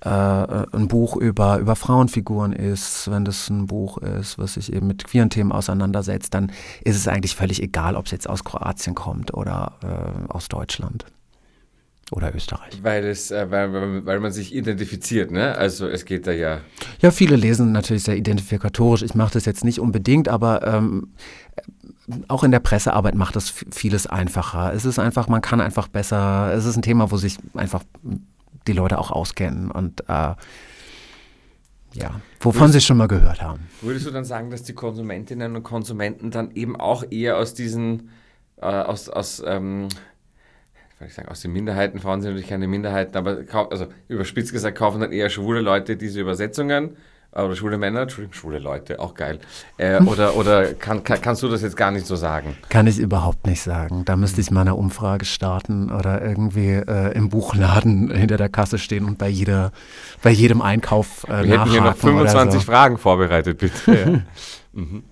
[0.00, 4.86] äh, ein Buch über, über Frauenfiguren ist, wenn das ein Buch ist, was sich eben
[4.86, 6.50] mit queeren Themen auseinandersetzt, dann
[6.82, 11.06] ist es eigentlich völlig egal, ob es jetzt aus Kroatien kommt oder äh, aus Deutschland
[12.10, 12.82] oder Österreich.
[12.82, 15.54] Weil, es, äh, weil, weil, man sich identifiziert, ne?
[15.56, 16.60] Also es geht da ja.
[17.00, 19.02] Ja, viele lesen natürlich sehr identifikatorisch.
[19.02, 21.14] Ich mache das jetzt nicht unbedingt, aber ähm,
[22.28, 24.72] auch in der Pressearbeit macht das vieles einfacher.
[24.74, 27.82] Es ist einfach, man kann einfach besser, es ist ein Thema, wo sich einfach
[28.66, 30.34] die Leute auch auskennen und äh,
[31.92, 33.68] ja, wovon sie schon mal gehört haben.
[33.80, 38.10] Würdest du dann sagen, dass die Konsumentinnen und Konsumenten dann eben auch eher aus diesen,
[38.60, 39.88] äh, aus, aus, ähm,
[41.00, 43.38] ich will nicht sagen, aus den Minderheiten, Frauen sind natürlich keine Minderheiten, aber
[43.70, 46.96] also überspitzt gesagt, kaufen dann eher schwule Leute diese Übersetzungen
[47.32, 49.38] äh, oder schwule Männer, Entschuldigung, schwule Leute, auch geil.
[49.78, 52.54] Äh, oder oder kann, kann, kannst du das jetzt gar nicht so sagen?
[52.68, 54.04] Kann ich überhaupt nicht sagen.
[54.04, 58.76] Da müsste ich mal eine Umfrage starten oder irgendwie äh, im Buchladen hinter der Kasse
[58.76, 59.72] stehen und bei jeder,
[60.22, 62.66] bei jedem Einkauf äh, Wir hätten hier noch nachhaken oder 25 so.
[62.66, 64.24] Fragen vorbereitet, bitte.
[64.74, 65.04] mhm.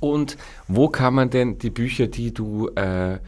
[0.00, 0.36] Und
[0.68, 3.18] wo kann man denn die Bücher, die du, äh,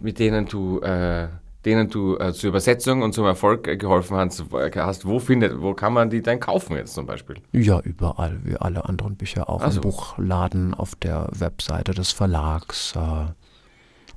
[0.00, 1.28] mit denen du, äh,
[1.64, 4.44] denen du äh, zur Übersetzung und zum Erfolg äh, geholfen hast,
[4.76, 7.36] hast, wo findet, wo kann man die denn kaufen jetzt zum Beispiel?
[7.52, 9.62] Ja, überall, wie alle anderen Bücher auch.
[9.62, 9.80] Also.
[9.80, 12.94] Im Buchladen, auf der Webseite des Verlags.
[12.96, 13.32] Äh,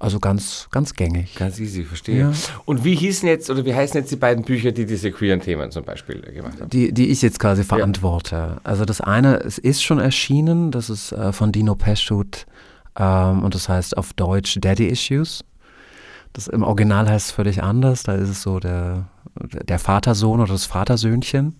[0.01, 1.35] also ganz, ganz gängig.
[1.35, 2.21] Ganz easy, verstehe.
[2.21, 2.31] Ja.
[2.65, 5.69] Und wie hießen jetzt, oder wie heißen jetzt die beiden Bücher, die diese queeren Themen
[5.69, 6.71] zum Beispiel äh, gemacht haben?
[6.71, 8.57] Die, die ich jetzt quasi verantworte.
[8.63, 12.47] Also das eine, es ist schon erschienen, das ist äh, von Dino Peschut
[12.97, 15.43] ähm, und das heißt auf Deutsch Daddy Issues.
[16.33, 18.03] Das im Original heißt es völlig anders.
[18.03, 21.55] Da ist es so der, der Vatersohn oder das Vatersöhnchen.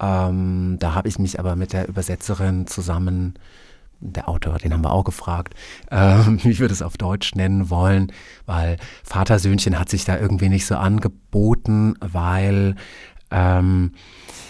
[0.00, 3.34] Ähm, da habe ich mich aber mit der Übersetzerin zusammen,
[4.02, 5.54] der Autor, den haben wir auch gefragt,
[5.90, 8.12] ähm, wie wir das auf Deutsch nennen wollen,
[8.46, 12.76] weil Vatersöhnchen hat sich da irgendwie nicht so angeboten, weil
[13.30, 14.49] ähm, äh,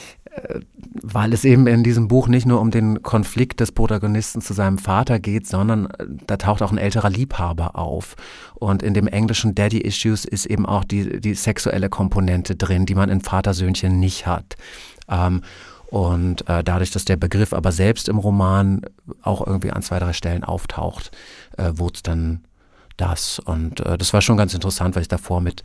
[1.03, 4.79] weil es eben in diesem Buch nicht nur um den Konflikt des Protagonisten zu seinem
[4.79, 8.17] Vater geht, sondern äh, da taucht auch ein älterer Liebhaber auf.
[8.55, 12.95] Und in dem englischen Daddy Issues ist eben auch die, die sexuelle Komponente drin, die
[12.95, 14.57] man in Vatersöhnchen nicht hat.
[15.09, 15.43] Ähm,
[15.87, 18.83] und äh, dadurch, dass der Begriff aber selbst im Roman
[19.23, 21.11] auch irgendwie an zwei, drei Stellen auftaucht,
[21.57, 22.45] äh, wurde es dann
[23.01, 23.39] das.
[23.39, 25.63] Und äh, das war schon ganz interessant, weil ich davor mit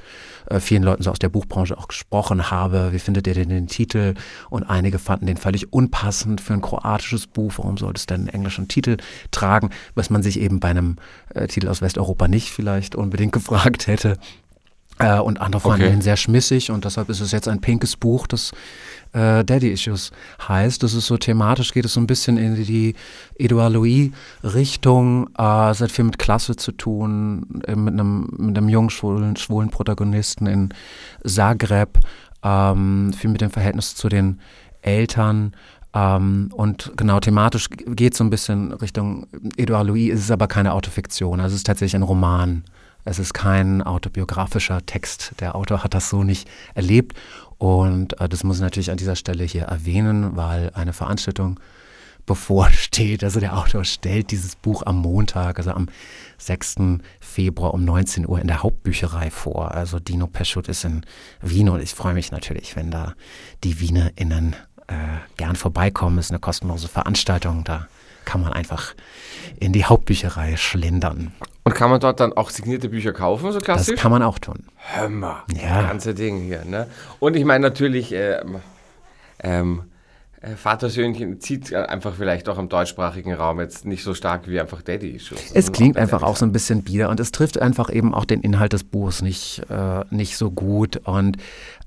[0.50, 2.92] äh, vielen Leuten so aus der Buchbranche auch gesprochen habe.
[2.92, 4.14] Wie findet ihr denn den Titel?
[4.50, 7.54] Und einige fanden den völlig unpassend für ein kroatisches Buch.
[7.58, 8.98] Warum sollte es denn einen englischen Titel
[9.32, 9.70] tragen?
[9.96, 10.98] Was man sich eben bei einem
[11.34, 14.18] äh, Titel aus Westeuropa nicht vielleicht unbedingt gefragt hätte.
[14.98, 15.94] Äh, und andere fanden Okay.
[15.94, 18.54] ihn sehr schmissig und deshalb ist es jetzt ein pinkes Buch, das
[19.16, 20.12] äh, Daddy Issues
[20.48, 20.84] heißt.
[20.84, 22.96] Das ist so thematisch, geht es so ein bisschen in die
[23.40, 25.30] Edouard Louis-Richtung.
[25.38, 29.36] Äh, es hat viel mit Klasse zu tun, äh, mit einem, mit einem jungen schwulen,
[29.38, 30.70] schwulen Protagonisten in
[31.26, 32.00] Zagreb,
[32.44, 34.40] ähm, viel mit dem Verhältnis zu den
[34.82, 35.54] Eltern.
[35.94, 40.48] Ähm, und genau thematisch geht es so ein bisschen Richtung Edouard Louis, ist es aber
[40.48, 42.64] keine Autofiktion, also es ist tatsächlich ein Roman.
[43.08, 45.34] Es ist kein autobiografischer Text.
[45.40, 47.16] Der Autor hat das so nicht erlebt.
[47.58, 51.60] Und äh, das muss ich natürlich an dieser Stelle hier erwähnen, weil eine Veranstaltung
[52.26, 53.24] bevorsteht.
[53.24, 55.88] Also der Autor stellt dieses Buch am Montag, also am
[56.38, 56.76] 6.
[57.20, 59.72] Februar um 19 Uhr in der Hauptbücherei vor.
[59.72, 61.06] Also Dino Peschut ist in
[61.42, 63.14] Wien und ich freue mich natürlich, wenn da
[63.64, 64.56] die WienerInnen
[64.88, 64.94] äh,
[65.38, 66.18] gern vorbeikommen.
[66.18, 67.64] Ist eine kostenlose Veranstaltung.
[67.64, 67.88] Da
[68.26, 68.96] kann man einfach
[69.60, 71.32] in die Hauptbücherei schlendern.
[71.68, 74.00] Und kann man dort dann auch signierte Bücher kaufen, so Das klassisch?
[74.00, 74.66] kann man auch tun.
[74.76, 75.82] Hör mal, Ja.
[75.82, 76.64] das ganze Ding hier.
[76.64, 76.86] Ne?
[77.20, 78.58] Und ich meine natürlich, ähm,
[79.42, 79.82] ähm,
[80.42, 84.84] äh, Vatersöhnchen zieht einfach vielleicht auch im deutschsprachigen Raum jetzt nicht so stark wie einfach
[84.84, 85.40] Daddy Issues.
[85.56, 88.42] Es klingt einfach auch so ein bisschen bieder und es trifft einfach eben auch den
[88.42, 90.98] Inhalt des Buches nicht, äh, nicht so gut.
[91.06, 91.38] Und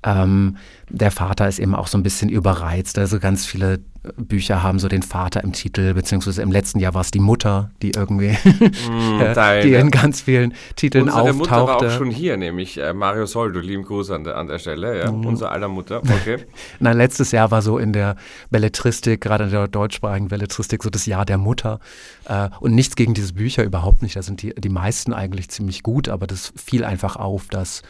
[0.03, 0.57] ähm,
[0.89, 2.97] der Vater ist eben auch so ein bisschen überreizt.
[2.97, 3.79] Also ganz viele
[4.15, 7.69] Bücher haben so den Vater im Titel, beziehungsweise im letzten Jahr war es die Mutter,
[7.81, 8.35] die irgendwie,
[9.35, 9.61] deine.
[9.61, 11.91] die in ganz vielen Titeln Unsere Mutter war auch auftauchte.
[11.97, 15.25] schon hier, nämlich äh, Mario Soldo, lieben Gruß an der, an der Stelle, ja, Mhm.
[15.25, 16.37] unser aller Mutter, okay.
[16.79, 18.15] Nein, letztes Jahr war so in der
[18.51, 21.79] Belletristik, gerade in der deutschsprachigen Belletristik, so das Jahr der Mutter.
[22.25, 24.15] Äh, und nichts gegen diese Bücher, überhaupt nicht.
[24.15, 27.81] Da sind die, die meisten eigentlich ziemlich gut, aber das fiel einfach auf, dass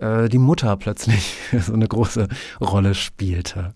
[0.00, 2.28] äh, die Mutter plötzlich so eine große
[2.60, 3.72] Rolle spielte.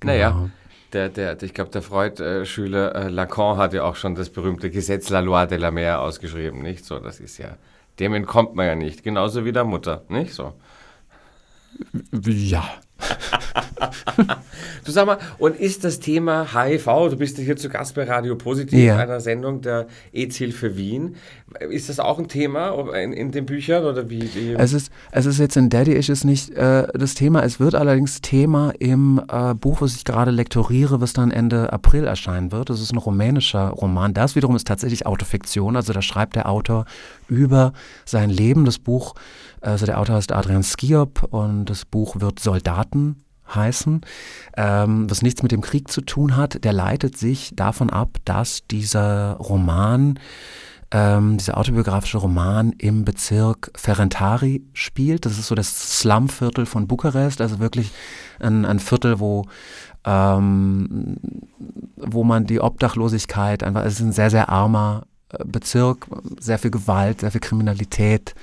[0.00, 0.12] Genau.
[0.12, 0.50] Naja,
[0.92, 5.10] der, der, ich glaube, der Freud-Schüler äh, Lacan hat ja auch schon das berühmte Gesetz
[5.10, 6.98] La Loi de la Mer ausgeschrieben, nicht so?
[6.98, 7.56] Das ist ja,
[7.98, 10.54] dem entkommt man ja nicht, genauso wie der Mutter, nicht so?
[12.26, 12.64] Ja.
[14.84, 18.04] Du sag mal, und ist das Thema HIV, du bist ja hier zu Gast bei
[18.04, 18.98] Radio Positiv, Ja.
[18.98, 21.16] einer Sendung der AIDS-Hilfe Wien,
[21.70, 24.22] ist das auch ein Thema in, in den Büchern oder wie?
[24.34, 27.42] wie Es ist, es ist jetzt in Daddy Issues nicht äh, das Thema.
[27.42, 32.04] Es wird allerdings Thema im äh, Buch, was ich gerade lektoriere, was dann Ende April
[32.04, 32.70] erscheinen wird.
[32.70, 34.14] Das ist ein rumänischer Roman.
[34.14, 35.76] Das wiederum ist tatsächlich Autofiktion.
[35.76, 36.86] Also da schreibt der Autor
[37.28, 37.72] über
[38.04, 38.64] sein Leben.
[38.64, 39.14] Das Buch,
[39.64, 44.00] also der Autor heißt Adrian Skiop und das Buch wird Soldaten heißen,
[44.56, 46.64] ähm, was nichts mit dem Krieg zu tun hat.
[46.64, 50.18] Der leitet sich davon ab, dass dieser Roman
[50.90, 55.26] ähm, dieser autobiografische Roman im Bezirk Ferentari spielt.
[55.26, 57.90] Das ist so das Slumviertel von Bukarest, also wirklich
[58.38, 59.44] ein, ein Viertel, wo,
[60.04, 61.16] ähm,
[61.96, 66.06] wo man die Obdachlosigkeit einfach, es ist ein sehr, sehr armer äh, Bezirk,
[66.38, 68.34] sehr viel Gewalt, sehr viel Kriminalität,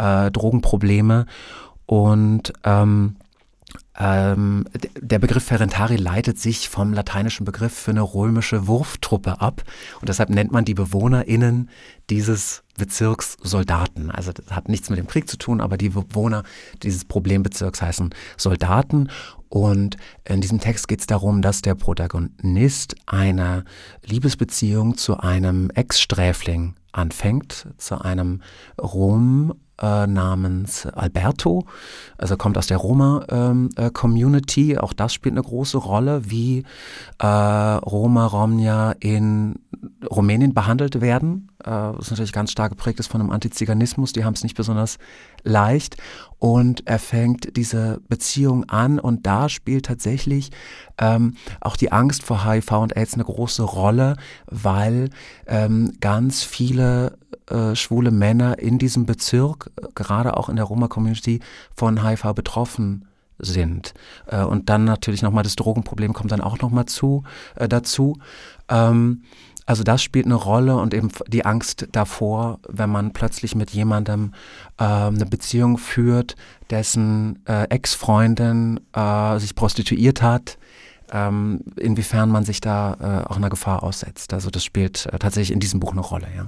[0.00, 1.26] äh, Drogenprobleme.
[1.86, 3.16] Und ähm,
[3.98, 4.64] ähm,
[4.98, 9.62] der Begriff Ferentari leitet sich vom lateinischen Begriff für eine römische Wurftruppe ab.
[10.00, 11.68] Und deshalb nennt man die BewohnerInnen
[12.08, 14.10] dieses Bezirkssoldaten.
[14.10, 16.42] Also das hat nichts mit dem Krieg zu tun, aber die Bewohner
[16.82, 19.08] dieses Problembezirks heißen Soldaten.
[19.48, 23.64] Und in diesem Text geht es darum, dass der Protagonist eine
[24.04, 28.42] Liebesbeziehung zu einem Ex-Sträfling anfängt, zu einem
[28.80, 31.66] Rom äh, namens Alberto,
[32.18, 34.72] also kommt aus der Roma-Community.
[34.72, 36.64] Ähm, äh, Auch das spielt eine große Rolle, wie
[37.18, 39.56] äh, Roma, Romnia in
[40.10, 41.49] Rumänien behandelt werden.
[41.64, 44.12] Äh, was natürlich ganz stark geprägt ist von einem Antiziganismus.
[44.12, 44.98] Die haben es nicht besonders
[45.42, 45.96] leicht.
[46.38, 50.50] Und er fängt diese Beziehung an und da spielt tatsächlich
[50.98, 55.10] ähm, auch die Angst vor HIV und AIDS eine große Rolle, weil
[55.46, 57.18] ähm, ganz viele
[57.48, 61.40] äh, schwule Männer in diesem Bezirk, gerade auch in der Roma-Community,
[61.74, 63.06] von HIV betroffen
[63.38, 63.94] sind.
[64.26, 66.84] Äh, und dann natürlich nochmal das Drogenproblem kommt dann auch nochmal
[67.56, 68.18] äh, dazu.
[68.68, 69.22] Ähm,
[69.70, 74.32] also das spielt eine Rolle und eben die Angst davor, wenn man plötzlich mit jemandem
[74.80, 76.34] äh, eine Beziehung führt,
[76.70, 80.58] dessen äh, Ex-Freundin äh, sich prostituiert hat,
[81.12, 84.34] ähm, inwiefern man sich da äh, auch einer Gefahr aussetzt.
[84.34, 86.46] Also das spielt äh, tatsächlich in diesem Buch eine Rolle, ja.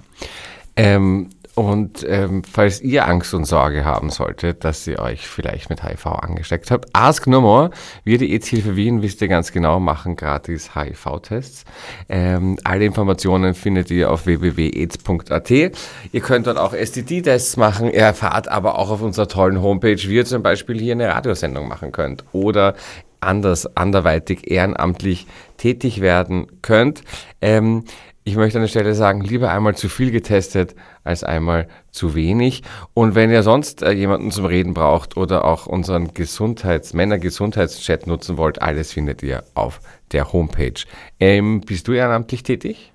[0.74, 5.82] Ähm, und ähm, falls ihr Angst und Sorge haben solltet, dass ihr euch vielleicht mit
[5.82, 7.70] HIV angesteckt habt, ask no more.
[8.04, 11.64] Wir, die AIDS-Hilfe Wien, wisst ihr ganz genau, machen gratis HIV-Tests.
[12.08, 15.50] Ähm, alle Informationen findet ihr auf www.aids.at.
[15.50, 17.88] Ihr könnt dort auch STD-Tests machen.
[17.88, 21.68] Ihr erfahrt aber auch auf unserer tollen Homepage, wie ihr zum Beispiel hier eine Radiosendung
[21.68, 22.74] machen könnt oder
[23.20, 27.02] anders, anderweitig ehrenamtlich tätig werden könnt.
[27.40, 27.84] Ähm,
[28.24, 32.62] ich möchte an der Stelle sagen, lieber einmal zu viel getestet als einmal zu wenig.
[32.94, 38.36] Und wenn ihr sonst äh, jemanden zum Reden braucht oder auch unseren Gesundheits-, Männer-Gesundheitschat nutzen
[38.36, 39.80] wollt, alles findet ihr auf
[40.12, 40.84] der Homepage.
[41.18, 42.92] Ähm, bist du ehrenamtlich tätig?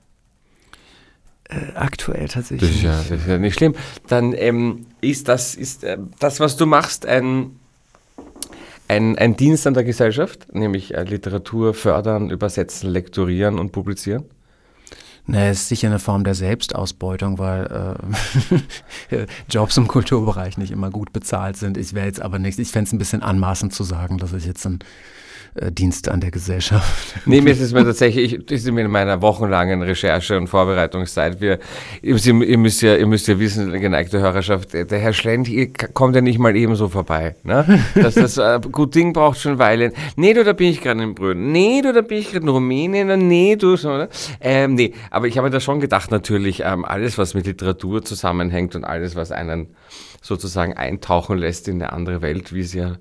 [1.50, 2.70] Äh, aktuell tatsächlich.
[2.70, 3.76] Das ist, ja, das ist ja nicht schlimm.
[4.08, 7.60] Dann ähm, ist das, ist äh, das, was du machst, ein,
[8.88, 14.24] ein, ein Dienst an der Gesellschaft, nämlich äh, Literatur fördern, übersetzen, lektorieren und publizieren?
[15.30, 17.98] Ne, ist sicher eine Form der Selbstausbeutung, weil
[19.12, 21.76] äh, Jobs im Kulturbereich nicht immer gut bezahlt sind.
[21.76, 24.46] Ich wäre jetzt aber nicht, ich fände es ein bisschen anmaßend zu sagen, dass ich
[24.46, 24.80] jetzt ein
[25.56, 27.16] äh, Dienst an der Gesellschaft.
[27.26, 31.42] Nee, mir ist es mir tatsächlich, das ist mir in meiner wochenlangen Recherche und Vorbereitungszeit.
[31.42, 31.60] Wir,
[32.02, 32.14] ihr,
[32.58, 35.50] müsst ja, ihr müsst ja wissen, geneigte Hörerschaft, der Herr Schlend
[35.94, 37.36] kommt ja nicht mal ebenso vorbei.
[37.44, 37.84] Ne?
[37.96, 39.92] Dass das äh, gut Ding braucht schon Weilen.
[40.16, 41.52] Nee, du, da bin ich gerade in Brüden.
[41.52, 43.28] Nee, du, da bin ich gerade in Rumänien.
[43.28, 44.10] Nee, du, so, ne?
[44.40, 48.76] ähm, nee, aber ich habe da schon gedacht, natürlich, ähm, alles, was mit Literatur zusammenhängt
[48.76, 49.68] und alles, was einen
[50.22, 52.98] sozusagen eintauchen lässt in eine andere Welt, wie es ja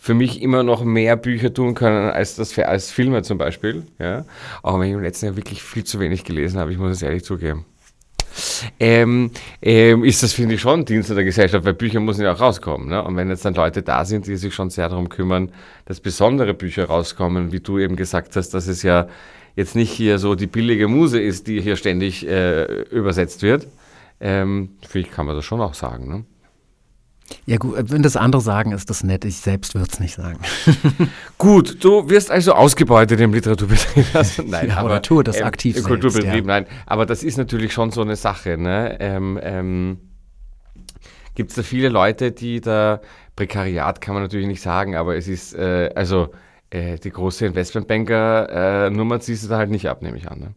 [0.00, 3.84] für mich immer noch mehr Bücher tun können als das als Filme zum Beispiel.
[3.98, 4.24] Ja?
[4.62, 7.02] Auch wenn ich im letzten Jahr wirklich viel zu wenig gelesen habe, ich muss es
[7.02, 7.66] ehrlich zugeben.
[8.78, 12.40] Ähm, ähm, ist das, finde ich, schon Dienst der Gesellschaft, weil Bücher müssen ja auch
[12.40, 12.88] rauskommen.
[12.88, 13.02] Ne?
[13.02, 15.52] Und wenn jetzt dann Leute da sind, die sich schon sehr darum kümmern,
[15.84, 19.06] dass besondere Bücher rauskommen, wie du eben gesagt hast, dass es ja
[19.54, 23.66] jetzt nicht hier so die billige Muse ist, die hier ständig äh, übersetzt wird,
[24.20, 26.08] ähm, finde ich, kann man das schon auch sagen.
[26.08, 26.24] Ne?
[27.46, 29.24] Ja gut, wenn das andere sagen, ist das nett.
[29.24, 30.40] Ich selbst würde es nicht sagen.
[31.38, 34.06] gut, du wirst also ausgebeutet im Literaturbetrieb.
[34.14, 36.42] Also, nein, ja, aber oder tue das ähm, aktiv Im Kulturbetrieb, ja.
[36.42, 36.66] nein.
[36.86, 38.56] Aber das ist natürlich schon so eine Sache.
[38.58, 38.96] Ne?
[39.00, 39.98] Ähm, ähm,
[41.34, 43.00] Gibt es da viele Leute, die da,
[43.36, 46.30] Prekariat kann man natürlich nicht sagen, aber es ist, äh, also
[46.70, 50.40] äh, die große Investmentbanker-Nummer äh, ziehst du da halt nicht ab, nehme ich an.
[50.40, 50.54] Ne?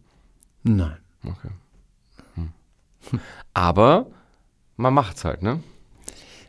[0.63, 0.97] Nein.
[1.23, 1.49] Okay.
[2.35, 3.19] Hm.
[3.53, 4.07] Aber
[4.75, 5.61] man macht es halt, ne?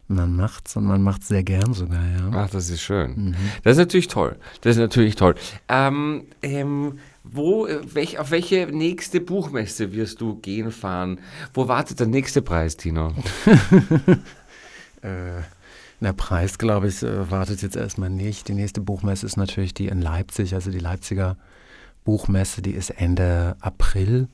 [0.07, 2.31] Man macht's und man macht's sehr gern sogar, ja.
[2.33, 3.29] Ach, das ist schön.
[3.29, 3.35] Mhm.
[3.62, 4.37] Das ist natürlich toll.
[4.61, 5.35] Das ist natürlich toll.
[5.69, 11.21] Ähm, ähm, wo, welch, auf welche nächste Buchmesse wirst du gehen fahren?
[11.55, 13.14] Wo wartet der nächste Preis, Tino?
[15.01, 15.40] äh,
[16.01, 18.49] der Preis, glaube ich, äh, wartet jetzt erstmal nicht.
[18.49, 21.39] Die nächste Buchmesse ist natürlich die in Leipzig, also die Leipziger
[22.05, 24.28] Buchmesse, die ist Ende April.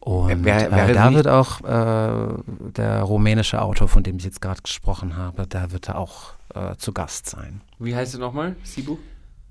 [0.00, 2.34] Und wär, wär äh, da wird auch äh,
[2.76, 6.76] der rumänische Autor, von dem ich jetzt gerade gesprochen habe, da wird er auch äh,
[6.76, 7.60] zu Gast sein.
[7.78, 8.98] Wie heißt er nochmal, Sibu?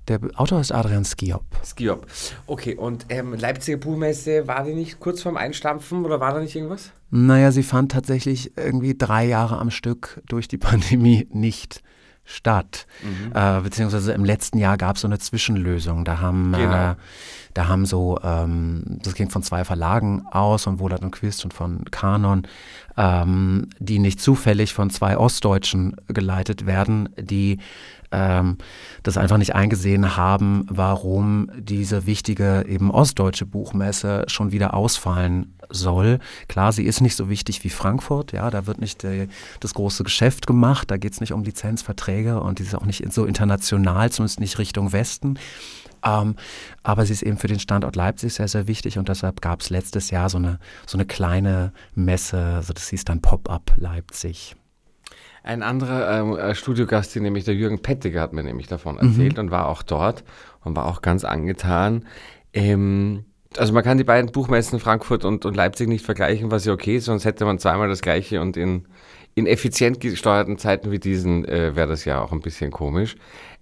[0.08, 1.44] Der Autor ist Adrian Skiop.
[1.64, 2.06] Skiop.
[2.46, 6.54] Okay, und ähm, Leipziger Buchmesse, war die nicht kurz vorm Einstampfen oder war da nicht
[6.54, 6.92] irgendwas?
[7.10, 11.82] Naja, sie fand tatsächlich irgendwie drei Jahre am Stück durch die Pandemie nicht
[12.24, 12.86] statt.
[13.02, 13.32] Mhm.
[13.34, 16.04] Äh, beziehungsweise im letzten Jahr gab es so eine Zwischenlösung.
[16.04, 16.92] Da haben genau.
[16.92, 16.94] äh,
[17.54, 21.54] da haben so, ähm, das ging von zwei Verlagen aus, von Wohlert und Quist und
[21.54, 22.48] von Kanon,
[22.96, 27.58] ähm, die nicht zufällig von zwei Ostdeutschen geleitet werden, die
[28.14, 28.58] ähm,
[29.02, 36.20] das einfach nicht eingesehen haben, warum diese wichtige eben ostdeutsche Buchmesse schon wieder ausfallen soll.
[36.48, 39.28] Klar, sie ist nicht so wichtig wie Frankfurt, ja, da wird nicht äh,
[39.60, 43.12] das große Geschäft gemacht, da geht es nicht um Lizenzverträge und die ist auch nicht
[43.12, 45.38] so international, zumindest nicht Richtung Westen.
[46.04, 46.36] Ähm,
[46.82, 49.70] aber sie ist eben für den Standort Leipzig sehr, sehr wichtig und deshalb gab es
[49.70, 54.54] letztes Jahr so eine, so eine kleine Messe, also das hieß dann Pop-Up Leipzig.
[55.44, 59.50] Ein anderer ähm, äh, Studiogast, nämlich der Jürgen Pettiger, hat mir nämlich davon erzählt und
[59.50, 60.24] war auch dort
[60.64, 62.06] und war auch ganz angetan.
[62.54, 63.26] Ähm,
[63.58, 66.96] also man kann die beiden Buchmessen Frankfurt und, und Leipzig nicht vergleichen, was ja okay
[66.96, 68.86] ist, sonst hätte man zweimal das gleiche und in,
[69.34, 73.16] in effizient gesteuerten Zeiten wie diesen äh, wäre das ja auch ein bisschen komisch.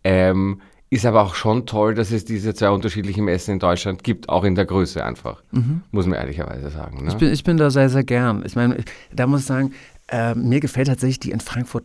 [0.04, 0.60] Ähm,
[0.92, 4.44] ist aber auch schon toll, dass es diese zwei unterschiedlichen Messen in Deutschland gibt, auch
[4.44, 5.42] in der Größe einfach.
[5.90, 7.02] Muss man ehrlicherweise sagen.
[7.02, 7.08] Ne?
[7.08, 8.42] Ich, bin, ich bin da sehr, sehr gern.
[8.44, 8.76] Ich meine,
[9.10, 9.72] da muss ich sagen,
[10.12, 11.84] äh, mir gefällt tatsächlich die in Frankfurt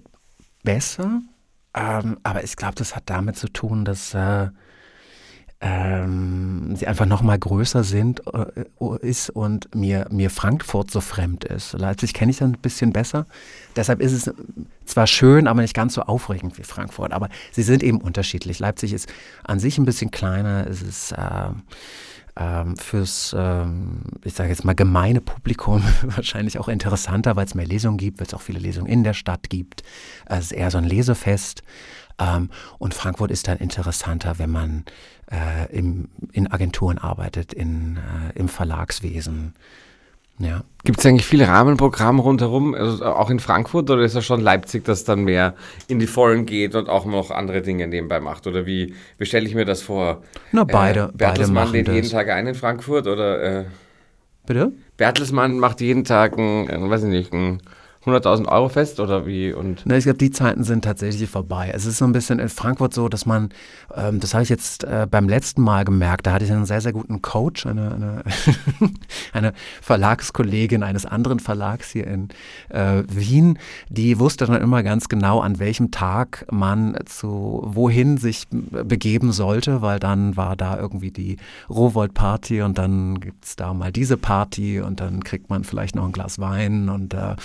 [0.64, 1.22] besser,
[1.74, 4.50] ähm, aber ich glaube, das hat damit zu tun, dass äh,
[5.60, 8.64] ähm, sie einfach noch mal größer sind, äh,
[9.02, 11.74] ist und mir, mir Frankfurt so fremd ist.
[11.74, 13.26] Leipzig kenne ich dann ein bisschen besser.
[13.76, 14.32] Deshalb ist es
[14.86, 17.12] zwar schön, aber nicht ganz so aufregend wie Frankfurt.
[17.12, 18.60] Aber sie sind eben unterschiedlich.
[18.60, 19.10] Leipzig ist
[19.44, 20.68] an sich ein bisschen kleiner.
[20.68, 21.50] Es ist äh,
[22.38, 27.66] ähm, fürs, ähm, ich sage jetzt mal, gemeine Publikum wahrscheinlich auch interessanter, weil es mehr
[27.66, 29.84] Lesungen gibt, weil es auch viele Lesungen in der Stadt gibt.
[30.26, 31.64] Es ist eher so ein Lesefest.
[32.20, 34.86] Ähm, und Frankfurt ist dann interessanter, wenn man
[35.32, 39.54] äh, im, in Agenturen arbeitet, in, äh, im Verlagswesen.
[40.40, 40.64] Ja.
[40.84, 44.86] Gibt es eigentlich viele Rahmenprogramme rundherum, also auch in Frankfurt, oder ist es schon Leipzig,
[44.86, 45.56] das dann mehr
[45.88, 48.48] in die Vollen geht und auch noch andere Dinge nebenbei macht?
[48.48, 50.22] Oder wie, wie stelle ich mir das vor?
[50.52, 51.10] Na, beide.
[51.14, 52.12] Äh, Bertelsmann beide lädt jeden das.
[52.12, 53.66] Tag ein in Frankfurt oder äh,
[54.46, 54.72] Bitte?
[54.96, 57.62] Bertelsmann macht jeden Tag ein, äh, weiß ich nicht, ein
[58.06, 59.54] 100.000 Euro fest oder wie?
[59.54, 61.72] Und Ne, ich glaube, die Zeiten sind tatsächlich vorbei.
[61.74, 63.50] Es ist so ein bisschen in Frankfurt so, dass man,
[63.96, 66.82] ähm, das habe ich jetzt äh, beim letzten Mal gemerkt, da hatte ich einen sehr,
[66.82, 68.24] sehr guten Coach, eine, eine,
[69.34, 72.30] eine Verlagskollegin eines anderen Verlags hier in
[72.70, 78.46] äh, Wien, die wusste dann immer ganz genau, an welchem Tag man zu wohin sich
[78.50, 81.38] begeben sollte, weil dann war da irgendwie die
[81.70, 86.06] Rowold-Party und dann gibt es da mal diese Party und dann kriegt man vielleicht noch
[86.06, 87.36] ein Glas Wein und äh,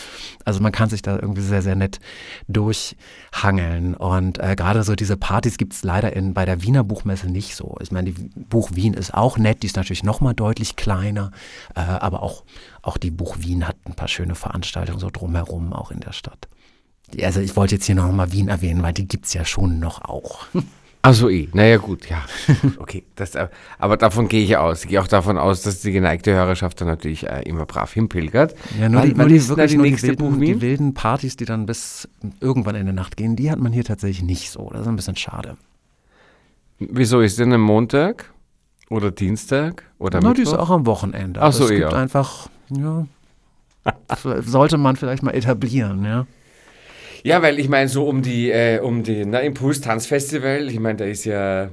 [0.45, 2.01] also man kann sich da irgendwie sehr, sehr nett
[2.49, 3.95] durchhangeln.
[3.95, 7.57] Und äh, gerade so diese Partys gibt es leider in, bei der Wiener Buchmesse nicht
[7.57, 7.77] so.
[7.81, 11.31] Ich meine, die Buch Wien ist auch nett, die ist natürlich nochmal deutlich kleiner,
[11.75, 12.45] äh, aber auch,
[12.83, 16.49] auch die Buch Wien hat ein paar schöne Veranstaltungen so drumherum, auch in der Stadt.
[17.21, 20.03] Also ich wollte jetzt hier nochmal Wien erwähnen, weil die gibt es ja schon noch
[20.03, 20.47] auch.
[21.05, 21.49] Ach so, eh.
[21.53, 22.23] Naja, gut, ja.
[22.79, 23.49] Okay, das, äh,
[23.79, 24.85] aber davon gehe ich aus.
[24.85, 28.55] Ich gehe auch davon aus, dass die geneigte Hörerschaft dann natürlich äh, immer brav hinpilgert.
[28.79, 31.45] Ja, nur die, wann nur die, wirklich die nur die, wilden, die wilden Partys, die
[31.45, 32.09] dann bis
[32.41, 34.71] irgendwann in der Nacht gehen, die hat man hier tatsächlich nicht so.
[34.71, 35.57] Das ist ein bisschen schade.
[36.79, 38.33] Wieso ist denn am Montag
[38.89, 40.65] oder Dienstag oder Na, die ist Mittwoch?
[40.65, 41.43] auch am Wochenende.
[41.43, 41.89] Ach so, es gibt ja.
[41.91, 43.07] einfach, ja,
[44.43, 46.27] sollte man vielleicht mal etablieren, ja.
[47.25, 50.97] Ja, weil ich meine, so um die, äh, um die na, Impuls Tanzfestival, ich meine,
[50.97, 51.71] da ist ja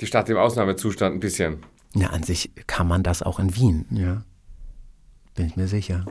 [0.00, 1.58] die Stadt im Ausnahmezustand ein bisschen.
[1.94, 4.22] Ja, an sich kann man das auch in Wien, ja.
[5.36, 6.04] Bin ich mir sicher.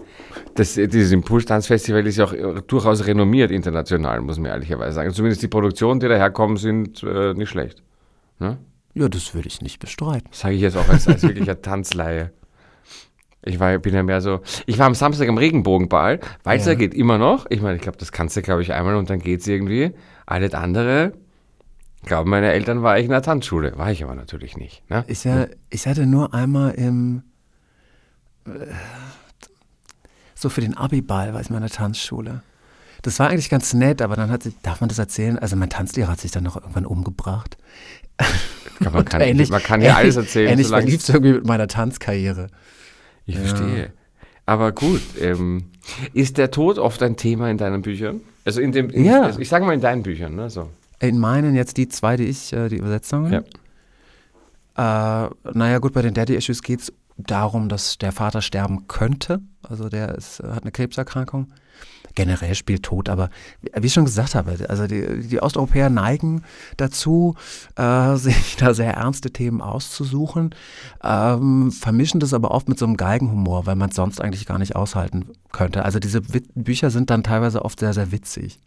[0.55, 4.93] Das, äh, dieses Impuls Tanzfestival ist ja auch äh, durchaus renommiert international, muss man ehrlicherweise
[4.93, 5.13] sagen.
[5.13, 7.83] Zumindest die Produktionen, die daherkommen, sind äh, nicht schlecht.
[8.93, 10.29] Ja, das würde ich nicht bestreiten.
[10.31, 12.31] Sage ich jetzt auch als, als wirklicher Tanzleihe.
[13.43, 14.41] Ich war, bin ja mehr so.
[14.65, 16.19] Ich war am Samstag am Regenbogenball.
[16.43, 16.77] Walzer Ja.
[16.77, 17.45] geht immer noch.
[17.49, 19.91] Ich meine, ich glaube, das kannst du, glaube ich, einmal und dann geht's irgendwie.
[20.25, 21.13] Alles andere,
[22.05, 23.77] glauben meine Eltern, war ich in der Tanzschule.
[23.77, 24.87] War ich aber natürlich nicht.
[24.89, 25.05] Ne?
[25.07, 27.23] Ich, ja, ich hatte nur einmal im,
[28.45, 28.49] äh,
[30.35, 32.43] so für den Abiball, war ich mal in der Tanzschule.
[33.01, 35.39] Das war eigentlich ganz nett, aber dann hat sich, darf man das erzählen?
[35.39, 37.57] Also mein Tanzlehrer hat sich dann noch irgendwann umgebracht.
[38.79, 40.51] man, Und kann, man kann ja alles erzählen.
[40.51, 42.47] Ähnlich verlief es irgendwie mit meiner Tanzkarriere.
[43.29, 43.91] Ich verstehe.
[44.45, 45.65] Aber gut, ähm,
[46.13, 48.21] ist der Tod oft ein Thema in deinen Büchern?
[48.45, 49.21] Also in dem, in, Ja.
[49.21, 50.49] also ich sage mal in deinen Büchern, ne?
[50.49, 50.69] So.
[50.99, 53.31] In meinen jetzt die zwei, die ich, äh, die Übersetzungen.
[54.75, 55.25] Ja.
[55.25, 59.41] Äh, naja, gut, bei den Daddy Issues geht es darum, dass der Vater sterben könnte.
[59.61, 61.47] Also der ist, hat eine Krebserkrankung.
[62.19, 63.29] Generell spielt Tod, aber
[63.61, 66.41] wie- ich schon gesagt habe, also die, die Osteuropäer neigen
[66.75, 67.35] dazu,
[67.77, 70.53] äh, sich da sehr ernste Themen auszusuchen,
[71.01, 74.59] ähm, vermischen das aber oft mit so einem Geigenhumor, weil man es sonst eigentlich gar
[74.59, 75.85] nicht aushalten könnte.
[75.85, 76.19] Also diese
[76.55, 78.59] Bücher sind dann teilweise oft sehr, sehr witzig.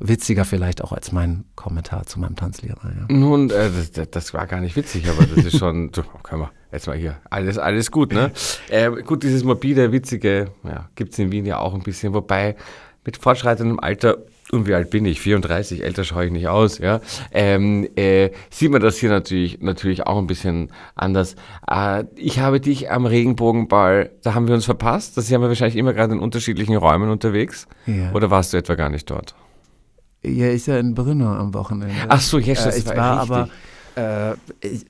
[0.00, 2.80] Witziger vielleicht auch als mein Kommentar zu meinem Tanzlehrer.
[2.84, 3.14] Ja.
[3.14, 6.50] Nun, äh, das, das, war gar nicht witzig, aber das ist schon, so, können wir
[6.72, 8.32] jetzt mal hier, alles, alles gut, ne?
[8.70, 12.56] Äh, gut, dieses morbide, witzige, ja, gibt es in Wien ja auch ein bisschen, wobei
[13.04, 14.18] mit fortschreitendem Alter
[14.52, 15.20] und wie alt bin ich?
[15.20, 17.00] 34, älter schaue ich nicht aus, ja.
[17.32, 21.36] Ähm, äh, sieht man das hier natürlich, natürlich auch ein bisschen anders.
[21.70, 25.16] Äh, ich habe dich am Regenbogenball, da haben wir uns verpasst.
[25.16, 27.68] Das haben wir wahrscheinlich immer gerade in unterschiedlichen Räumen unterwegs.
[27.86, 28.12] Ja.
[28.12, 29.34] Oder warst du etwa gar nicht dort?
[30.22, 31.94] Ja, ich ja in Brno am Wochenende.
[32.08, 33.48] Ach so, yes, äh, das ich war war aber,
[33.96, 34.34] äh,
[34.66, 34.86] ich,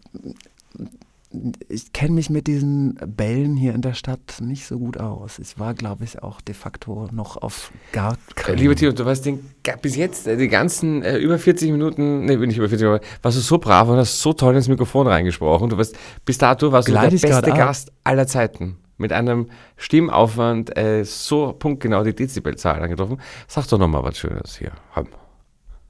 [1.68, 5.38] ich kenne mich mit diesen Bällen hier in der Stadt nicht so gut aus.
[5.38, 8.58] Ich war, glaube ich, auch de facto noch auf gar Äh, keinen.
[8.58, 9.38] Lieber Tino, du warst den,
[9.80, 13.36] bis jetzt äh, die ganzen äh, über 40 Minuten, nee, nicht über 40, aber warst
[13.36, 15.70] du so brav und hast so toll ins Mikrofon reingesprochen.
[15.70, 17.50] Du warst, bis dato warst Gleite du ich der beste?
[17.52, 18.76] Gast aller Zeiten.
[18.98, 23.18] Mit einem Stimmaufwand äh, so punktgenau die Dezibelzahl angetroffen.
[23.46, 24.72] Sag doch nochmal was Schönes hier.
[24.96, 25.19] Ich-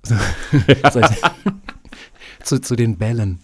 [2.43, 3.41] zu, zu den Bällen.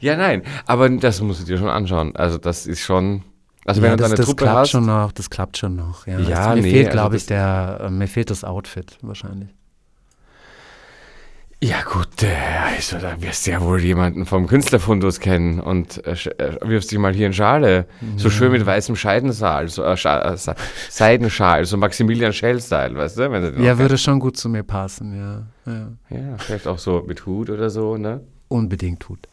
[0.00, 2.14] Ja, nein, aber das musst du dir schon anschauen.
[2.16, 3.22] Also das ist schon,
[3.64, 5.76] also wenn ja, du das, deine das Truppe klappt hast, schon noch, das klappt schon
[5.76, 6.06] noch.
[6.06, 8.98] Ja, Ja, mir nee, fehlt, also glaube das- ich, der, äh, mir fehlt das Outfit
[9.02, 9.50] wahrscheinlich.
[11.64, 12.34] Ja gut, äh,
[12.74, 16.98] also da wirst du ja wohl jemanden vom Künstlerfundus kennen und äh, äh, wirfst dich
[16.98, 17.86] mal hier in Schale.
[18.16, 20.36] So schön mit weißem Scheidensaal, so, äh, äh,
[20.90, 23.30] Seidenschal, so Maximilian Schell-Style, weißt du?
[23.30, 25.72] Wenn du Ja, würde schon gut zu mir passen, ja.
[25.72, 25.92] ja.
[26.10, 28.22] Ja, vielleicht auch so mit Hut oder so, ne?
[28.48, 29.28] Unbedingt tut.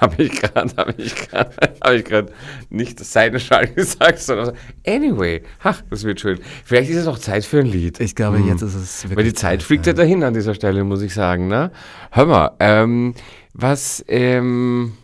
[0.00, 1.50] Habe ich gerade, habe ich gerade,
[1.84, 2.32] habe ich gerade
[2.70, 4.52] nicht das Seidenschal gesagt, sondern so,
[4.86, 6.40] anyway, ach, das wird schön.
[6.64, 8.00] Vielleicht ist es auch Zeit für ein Lied.
[8.00, 8.48] Ich glaube, Hm.
[8.48, 9.16] jetzt ist es wirklich.
[9.18, 9.96] Weil die Zeit fliegt ja ja.
[9.98, 11.46] dahin an dieser Stelle, muss ich sagen.
[11.48, 11.70] Ne?
[12.10, 13.14] Hör mal, ähm,
[13.54, 14.94] was, ähm,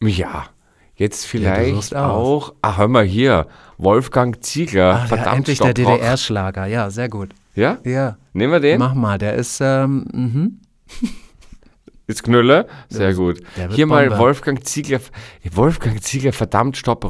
[0.00, 0.46] ja,
[0.94, 2.10] jetzt vielleicht aus.
[2.16, 3.46] auch, ah, hör mal hier,
[3.78, 5.74] Wolfgang Ziegler, Ach, ja, verdammt, endlich der.
[5.74, 6.66] DDR-Schlager.
[6.66, 7.30] Ja, sehr gut.
[7.54, 8.78] Ja, Ja, nehmen wir den?
[8.78, 9.18] mach mal.
[9.18, 10.60] Der ist, ähm, mhm.
[12.12, 12.66] Ist Knülle?
[12.90, 13.40] Sehr gut.
[13.70, 14.22] Hier mal Bombe.
[14.22, 15.00] Wolfgang Ziegler,
[15.50, 17.04] Wolfgang Ziegler, verdammt, Stopp,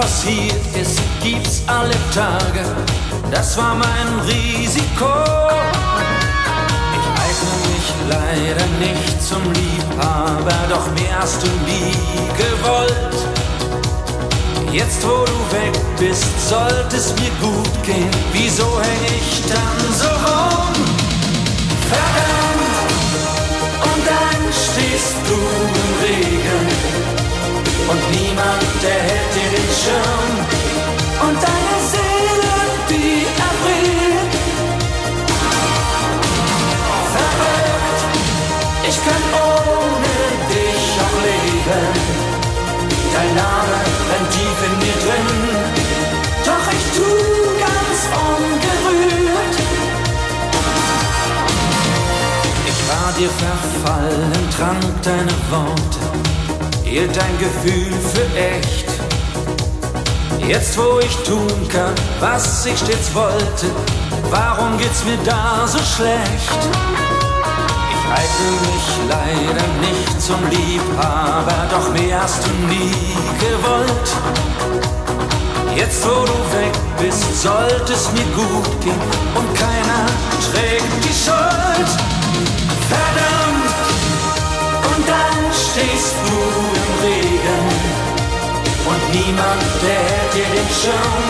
[0.00, 2.64] passiert ist, gibt's alle Tage.
[3.30, 5.12] Das war mein Risiko.
[6.96, 11.92] Ich eigne mich leider nicht zum Liebhaber, doch mehr hast du nie
[12.42, 13.16] gewollt.
[14.72, 18.10] Jetzt wo du weg bist, sollte es mir gut gehen.
[18.32, 20.74] Wieso häng ich dann so rum?
[21.92, 22.90] Verdammt!
[23.82, 26.89] Und dann stehst du im Regen
[27.88, 30.32] und niemand, der hält dir den Schirm
[31.26, 32.54] und deine Seele,
[32.90, 34.32] die erfriert.
[37.14, 38.00] Verrückt!
[38.88, 40.14] Ich kann ohne
[40.52, 42.20] dich auch leben.
[43.14, 43.76] Dein Name
[44.06, 45.28] brennt tief in mir drin,
[46.44, 47.10] doch ich tu
[47.66, 49.56] ganz ungerührt.
[52.70, 56.02] Ich war dir verfallen, trank deine Worte,
[56.90, 58.86] hielt dein Gefühl für echt.
[60.46, 63.66] Jetzt wo ich tun kann, was ich stets wollte,
[64.30, 66.60] warum geht's mir da so schlecht?
[67.92, 74.08] Ich eigne mich leider nicht zum Liebhaber, doch mehr hast du nie gewollt.
[75.76, 79.00] Jetzt wo du weg bist, sollte es mir gut gehen
[79.36, 80.06] und keiner
[80.50, 81.90] trägt die Schuld.
[82.90, 83.70] Verdammt!
[84.96, 86.59] Und dann stehst du
[89.12, 91.24] niemand, der hält dir den Schirm.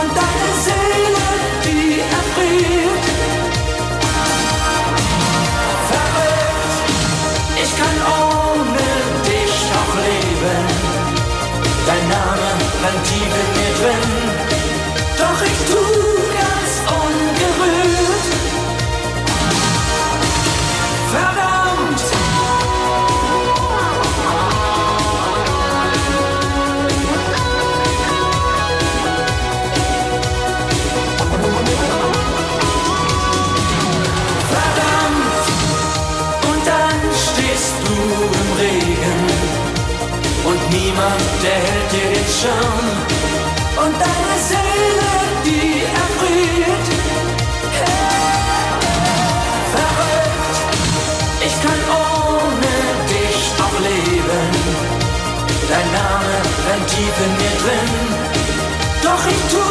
[0.00, 1.26] Und deine Seele,
[1.64, 3.04] die erfriert.
[5.90, 6.76] Verrückt,
[7.62, 8.86] ich kann ohne
[9.30, 10.64] dich auch leben.
[11.86, 12.48] Dein Name
[12.80, 14.12] brennt tief in mir drin,
[15.18, 15.93] doch ich tu
[40.94, 42.86] niemand, der hält dir den Schirm.
[43.84, 45.10] Und deine Seele,
[45.46, 46.86] die erfriert.
[49.74, 50.56] Verrückt,
[51.46, 52.74] ich kann ohne
[53.14, 54.46] dich auch leben.
[55.68, 57.92] Dein Name brennt tief in mir drin.
[59.02, 59.63] Doch ich tu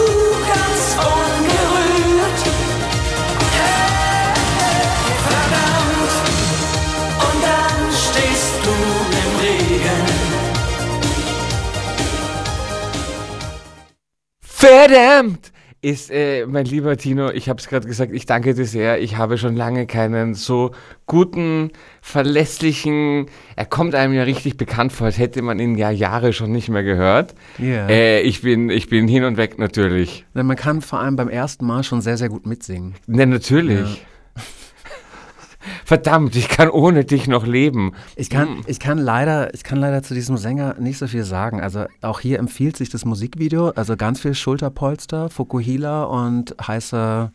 [14.64, 15.52] Verdammt!
[15.82, 19.02] Ist, äh, mein lieber Tino, ich habe es gerade gesagt, ich danke dir sehr.
[19.02, 20.72] Ich habe schon lange keinen so
[21.06, 23.26] guten, verlässlichen,
[23.58, 26.70] er kommt einem ja richtig bekannt vor, als hätte man ihn ja Jahre schon nicht
[26.70, 27.36] mehr gehört.
[27.58, 27.88] Ja.
[27.90, 30.26] Äh, ich, bin, ich bin hin und weg natürlich.
[30.34, 32.96] Na, Man kann vor allem beim ersten Mal schon sehr, sehr gut mitsingen.
[33.06, 34.06] Ne, natürlich.
[35.86, 37.94] Verdammt, ich kann ohne dich noch leben.
[38.16, 41.62] Ich kann, ich kann leider, ich kann leider zu diesem Sänger nicht so viel sagen.
[41.62, 47.32] Also auch hier empfiehlt sich das Musikvideo, also ganz viel Schulterpolster, Fukuhila und heiße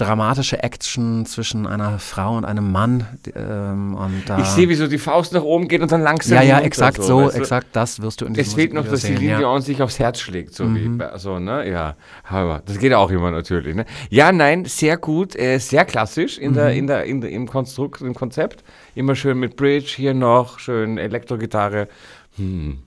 [0.00, 3.06] dramatische Action zwischen einer Frau und einem Mann.
[3.26, 6.02] die, Ähm, und da, Ich sehe, wie so die Faust nach oben geht und dann
[6.02, 7.40] langsam ja, ja, exakt so, weißt du?
[7.40, 9.60] exakt das wirst du in diesem Es fehlt noch, dass die sehen, Linie ja.
[9.60, 11.68] sich aufs Herz schlägt, so wie bei, so, ne?
[11.70, 13.84] Ja, aber das geht auch immer natürlich, ne?
[14.08, 18.00] Ja, nein, sehr gut, äh, sehr klassisch in der, in der, in der, im Konstrukt,
[18.00, 18.64] im Konzept.
[18.94, 21.88] Immer schön mit Bridge, hier noch, schön Elektrogitarre.
[22.36, 22.78] Hm.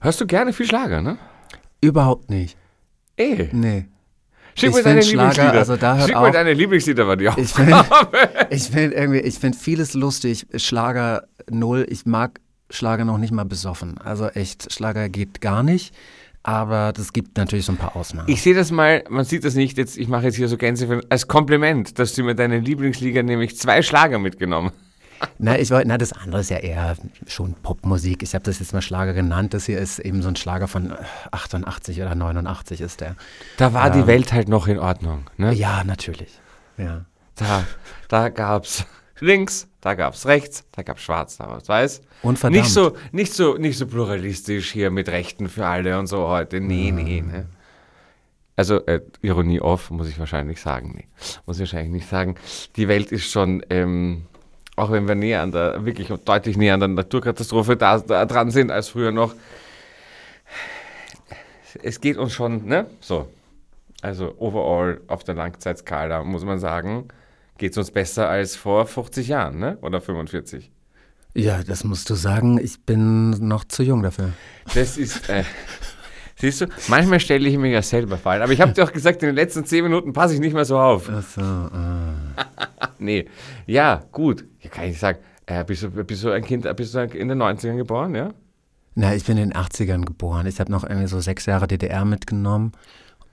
[0.00, 1.16] Hörst du gerne viel Schlager, ne?
[1.80, 2.56] Überhaupt nicht.
[3.16, 3.86] Ey, Nee.
[4.54, 5.52] Schick Ich mir deine Lieblingslieder.
[5.52, 7.36] also da hört schick mir auch- deine Lieblingslieder, war die auch.
[7.38, 7.84] Ich finde
[8.50, 10.46] find irgendwie, ich finde vieles lustig.
[10.56, 11.86] Schlager null.
[11.88, 12.40] Ich mag
[12.70, 13.98] Schlager noch nicht mal besoffen.
[13.98, 15.94] Also echt, Schlager geht gar nicht.
[16.44, 18.28] Aber das gibt natürlich so ein paar Ausnahmen.
[18.28, 21.00] Ich sehe das mal, man sieht das nicht, jetzt, ich mache jetzt hier so Gänse
[21.08, 24.72] als Kompliment, dass du mir deine Lieblingsliga nämlich zwei Schlager mitgenommen
[25.38, 26.96] na, ich wollte, na, das andere ist ja eher
[27.26, 28.22] schon Popmusik.
[28.22, 29.54] Ich habe das jetzt mal Schlager genannt.
[29.54, 30.94] Das hier ist eben so ein Schlager von äh,
[31.30, 33.16] 88 oder 89 ist der.
[33.56, 34.00] Da war Ähm.
[34.02, 35.24] die Welt halt noch in Ordnung.
[35.36, 35.52] Ne?
[35.54, 36.38] Ja, natürlich.
[36.76, 37.04] Ja.
[37.36, 37.64] Da,
[38.08, 38.84] da gab's
[39.20, 42.02] links, da gab's rechts, da gab's schwarz, da gab's weiß.
[42.22, 42.62] Und verdammt.
[42.62, 46.60] Nicht so, nicht so, nicht so pluralistisch hier mit Rechten für alle und so heute.
[46.60, 47.46] Nee, nee, ne?
[48.54, 50.92] Also, äh, Ironie off, muss ich wahrscheinlich sagen.
[50.94, 51.08] Nee,
[51.46, 52.34] muss ich wahrscheinlich nicht sagen.
[52.76, 54.26] Die Welt ist schon, ähm,
[54.76, 58.50] auch wenn wir näher an der, wirklich deutlich näher an der Naturkatastrophe da, da dran
[58.50, 59.34] sind als früher noch.
[61.82, 62.86] Es geht uns schon, ne?
[63.00, 63.28] So.
[64.00, 67.08] Also, overall auf der Langzeitskala muss man sagen,
[67.56, 69.78] geht es uns besser als vor 50 Jahren, ne?
[69.82, 70.70] Oder 45.
[71.34, 72.58] ja, das musst du sagen.
[72.58, 74.32] Ich bin noch zu jung dafür.
[74.74, 75.44] Das ist, äh,
[76.42, 78.42] siehst du, manchmal stelle ich mir ja selber fallen.
[78.42, 80.64] Aber ich habe dir auch gesagt, in den letzten 10 Minuten passe ich nicht mehr
[80.64, 81.08] so auf.
[81.08, 82.14] Ach so, ah.
[82.98, 83.26] Nee,
[83.66, 84.44] ja, gut.
[84.60, 87.40] Ja, kann ich sagen, äh, bist, du, bist du ein Kind, bist du in den
[87.40, 88.30] 90ern geboren, ja?
[88.94, 90.46] Na, ich bin in den 80ern geboren.
[90.46, 92.72] Ich habe noch irgendwie so sechs Jahre DDR mitgenommen.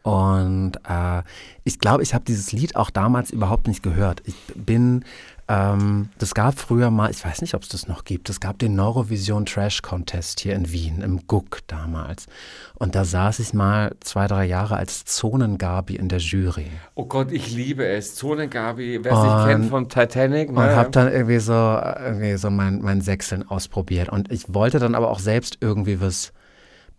[0.03, 1.22] Und äh,
[1.66, 4.22] ich glaube, ich habe dieses Lied auch damals überhaupt nicht gehört.
[4.26, 5.03] Ich bin,
[5.50, 8.60] ähm, das gab früher mal, ich weiß nicht, ob es das noch gibt, es gab
[8.60, 12.28] den Neurovision Trash Contest hier in Wien, im Guck damals.
[12.76, 16.68] Und da saß ich mal zwei, drei Jahre als Zonengabi in der Jury.
[16.93, 18.14] Oh Gott, ich liebe es.
[18.14, 20.50] Zonengabi, wer es nicht kennt von Titanic.
[20.50, 20.76] Und ne?
[20.76, 24.10] habe dann irgendwie so, irgendwie so mein, mein Sechseln ausprobiert.
[24.10, 26.32] Und ich wollte dann aber auch selbst irgendwie was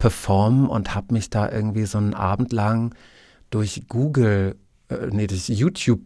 [0.01, 2.97] performen und habe mich da irgendwie so einen Abend lang
[3.51, 4.57] durch Google,
[4.89, 6.01] äh, nee, durch YouTube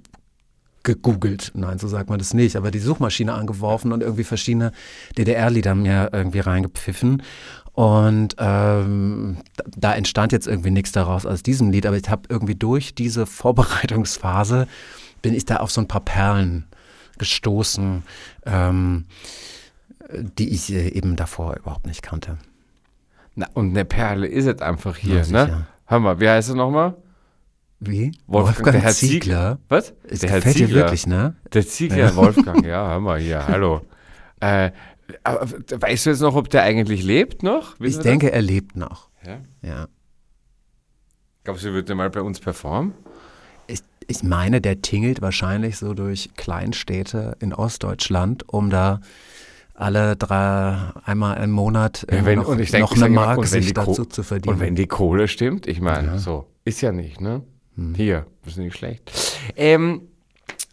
[0.85, 1.51] gegoogelt.
[1.55, 4.73] Nein, so sagt man das nicht, aber die Suchmaschine angeworfen und irgendwie verschiedene
[5.19, 7.23] DDR-Lieder mir irgendwie reingepfiffen.
[7.73, 9.39] Und ähm,
[9.77, 13.27] da, entstand jetzt irgendwie nichts daraus aus diesem Lied, aber ich habe irgendwie durch diese
[13.27, 14.69] Vorbereitungsphase
[15.23, 16.67] bin ich da auf so ein paar Perlen
[17.19, 18.05] gestoßen,
[18.47, 19.07] ähm,
[20.39, 22.39] die ich äh, eben davor überhaupt nicht kannte.
[23.35, 25.67] Na, und eine Perle ist es einfach hier, Ja, ne?
[25.87, 26.95] Hör mal, wie heißt er nochmal?
[27.87, 28.13] Wie?
[28.73, 29.59] der Herr Ziegler.
[29.69, 29.93] Was?
[30.09, 30.81] Es der Herr gefällt dir Ziegler.
[30.83, 31.37] wirklich, ne?
[31.53, 33.81] Der Ziegler Wolfgang, ja, hör mal hier, hallo.
[34.41, 34.71] Äh,
[35.23, 37.79] aber weißt du jetzt noch, ob der eigentlich lebt noch?
[37.79, 39.11] Wissen Ich denke, er lebt noch.
[39.23, 39.35] Das?
[39.63, 39.69] Ja?
[39.69, 39.87] Ja.
[41.45, 42.95] Glaubst du, er wird mal bei uns performen?
[43.67, 49.01] Ich, ich meine, der tingelt wahrscheinlich so durch Kleinstädte in Ostdeutschland, um da
[49.75, 53.45] alle drei, einmal im Monat Ja, wenn- noch, und ich denk, noch ich eine Mark
[53.47, 54.55] sich dazu zu verdienen.
[54.55, 57.43] Und wenn die Kohle stimmt, ich meine, so, ist ja nicht, ne?
[57.97, 59.11] Hier, ist nicht schlecht.
[59.57, 60.03] Ähm,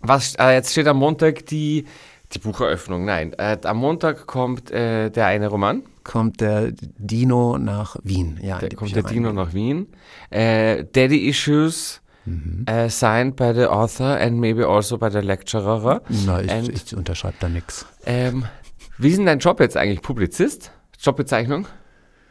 [0.01, 1.85] was, äh, jetzt steht am Montag die,
[2.33, 7.95] die Bucheröffnung, nein, äh, am Montag kommt äh, der eine Roman, kommt der Dino nach
[8.03, 8.39] Wien.
[8.41, 9.03] Ja, der kommt der.
[9.03, 9.87] Dino nach Wien.
[10.29, 12.01] Äh, Daddy Issues,
[12.67, 16.01] äh, signed by the author and maybe also by the lecturer.
[16.25, 17.85] Na, ich, And- ich unterschreibe da nichts.
[18.05, 18.45] Ähm,
[18.97, 20.01] wie ist denn dein Job jetzt eigentlich?
[20.01, 20.71] Publizist?
[20.99, 21.65] Jobbezeichnung?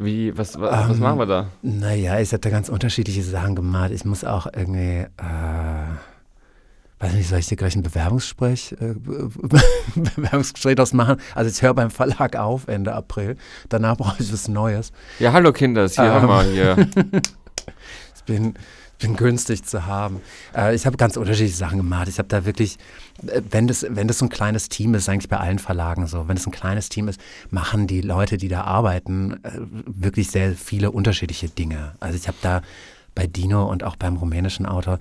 [0.03, 1.49] Wie, was, was, was machen wir da?
[1.61, 3.91] Naja, ich habe da ganz unterschiedliche Sachen gemacht.
[3.91, 5.87] Ich muss auch irgendwie, äh,
[7.01, 8.95] weiß nicht, soll ich dir gleich ein Bewerbungsgespräch, äh,
[10.17, 11.17] Bewerbungsgespräch draus machen?
[11.35, 13.37] Also ich höre beim Verlag auf Ende April.
[13.69, 14.91] Danach brauche ich was Neues.
[15.19, 16.13] Ja, hallo Kinder, hier Ähm.
[16.13, 16.77] haben wir hier.
[18.17, 18.55] Ich bin,
[19.01, 20.21] bin günstig zu haben.
[20.57, 22.09] Äh, ich habe ganz unterschiedliche Sachen gemacht.
[22.09, 22.79] Ich habe da wirklich,
[23.27, 26.29] äh, wenn das, wenn das so ein kleines Team ist, eigentlich bei allen Verlagen so,
[26.29, 27.21] wenn es ein kleines Team ist,
[27.51, 29.51] machen die Leute, die da arbeiten, äh,
[29.87, 31.93] wirklich sehr viele unterschiedliche Dinge.
[32.01, 32.63] Also ich habe da
[33.15, 34.99] bei Dino und auch beim rumänischen Autor,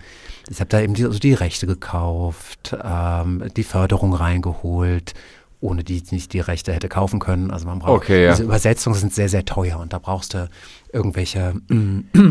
[0.50, 5.14] ich habe da eben die, also die Rechte gekauft, ähm, die Förderung reingeholt,
[5.62, 7.52] ohne die ich nicht die Rechte hätte kaufen können.
[7.52, 8.32] Also man braucht, Okay, ja.
[8.32, 10.50] diese Übersetzungen sind sehr, sehr teuer und da brauchst du
[10.92, 11.54] irgendwelche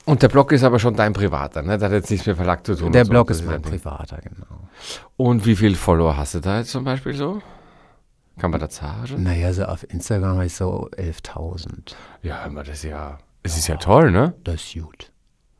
[0.06, 1.76] Und der Blog ist aber schon dein privater, ne?
[1.78, 2.92] Der hat jetzt nichts mit Verlag zu tun.
[2.92, 3.10] Der so.
[3.10, 4.68] Blog Das ist mein privater, genau.
[5.16, 7.42] Und wie viele Follower hast du da jetzt zum Beispiel so?
[8.38, 9.22] Kann man da sagen?
[9.22, 11.94] Naja, so auf Instagram habe ich so 11.000.
[12.22, 14.34] Ja, aber das ist ja, es ist ja toll, ne?
[14.44, 15.10] Das ist gut.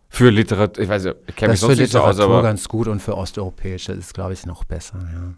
[0.08, 2.42] Für Literatur, ich weiß ja, ich kenne mich Das sonst nicht so aus, Literatur aber.
[2.44, 4.98] ganz gut und für Osteuropäische ist, glaube ich, noch besser.
[5.12, 5.34] Ja.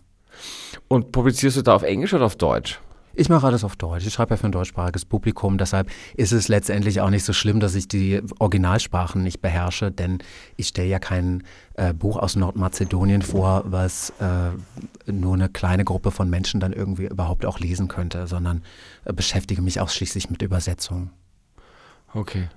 [0.88, 2.78] Und publizierst du da auf Englisch oder auf Deutsch?
[3.18, 4.06] Ich mache alles auf Deutsch.
[4.06, 5.58] Ich schreibe ja für ein deutschsprachiges Publikum.
[5.58, 10.18] Deshalb ist es letztendlich auch nicht so schlimm, dass ich die Originalsprachen nicht beherrsche, denn
[10.56, 11.42] ich stelle ja kein
[11.74, 17.06] äh, Buch aus Nordmazedonien vor, was äh, nur eine kleine Gruppe von Menschen dann irgendwie
[17.06, 18.62] überhaupt auch lesen könnte, sondern
[19.04, 21.10] äh, beschäftige mich ausschließlich mit Übersetzung.
[22.14, 22.48] Okay.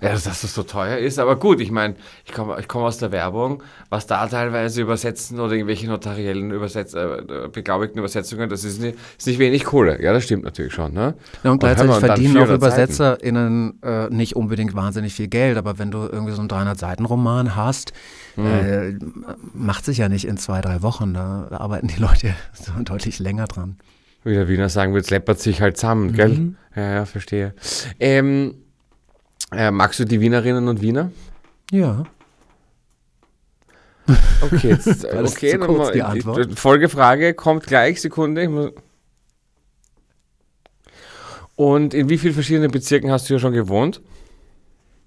[0.00, 2.98] Ja, dass das so teuer ist, aber gut, ich meine, ich komme ich komm aus
[2.98, 7.22] der Werbung, was da teilweise übersetzen oder irgendwelche notariellen Übersetz äh,
[7.52, 10.02] beglaubigten Übersetzungen, das ist nicht, ist nicht wenig Kohle.
[10.02, 11.14] Ja, das stimmt natürlich schon, ne?
[11.42, 12.64] Ja, und gleichzeitig und verdienen auch 400 Seiten.
[12.92, 17.92] ÜbersetzerInnen äh, nicht unbedingt wahnsinnig viel Geld, aber wenn du irgendwie so einen 300-Seiten-Roman hast,
[18.36, 18.46] Hm.
[18.46, 18.98] äh,
[19.52, 21.12] macht sich ja nicht in zwei, drei Wochen.
[21.12, 23.78] Da, da arbeiten die Leute so deutlich länger dran.
[24.22, 26.28] Wie der Wiener sagen würde, es läppert sich halt zusammen, gell?
[26.28, 26.56] Mhm.
[26.76, 27.54] Ja, ja, verstehe.
[27.98, 28.54] Ähm,
[29.52, 31.10] äh, magst du die Wienerinnen und Wiener?
[31.70, 32.04] Ja.
[34.40, 36.58] Okay, jetzt, okay, zu dann kurz, mal- die Antwort?
[36.58, 38.72] Folgefrage kommt gleich, Sekunde.
[41.56, 44.00] Und in wie vielen verschiedenen Bezirken hast du ja schon gewohnt?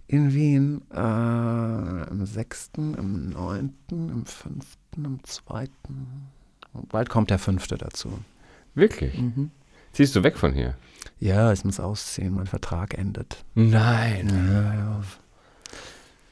[0.07, 4.65] In Wien äh, im 6., im 9., im 5.,
[4.97, 5.67] im 2.
[6.89, 8.19] Bald kommt der fünfte dazu.
[8.75, 9.17] Wirklich?
[9.17, 9.51] Mhm.
[9.93, 10.75] Ziehst du weg von hier?
[11.21, 13.45] Ja, ich muss ausziehen, mein Vertrag endet.
[13.53, 14.27] Nein.
[14.51, 15.01] Ja, ja.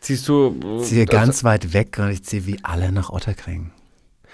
[0.01, 0.79] Ziehst du.
[0.81, 3.71] Ich ziehe ganz weit weg und ich ziehe wie alle nach Otterkring.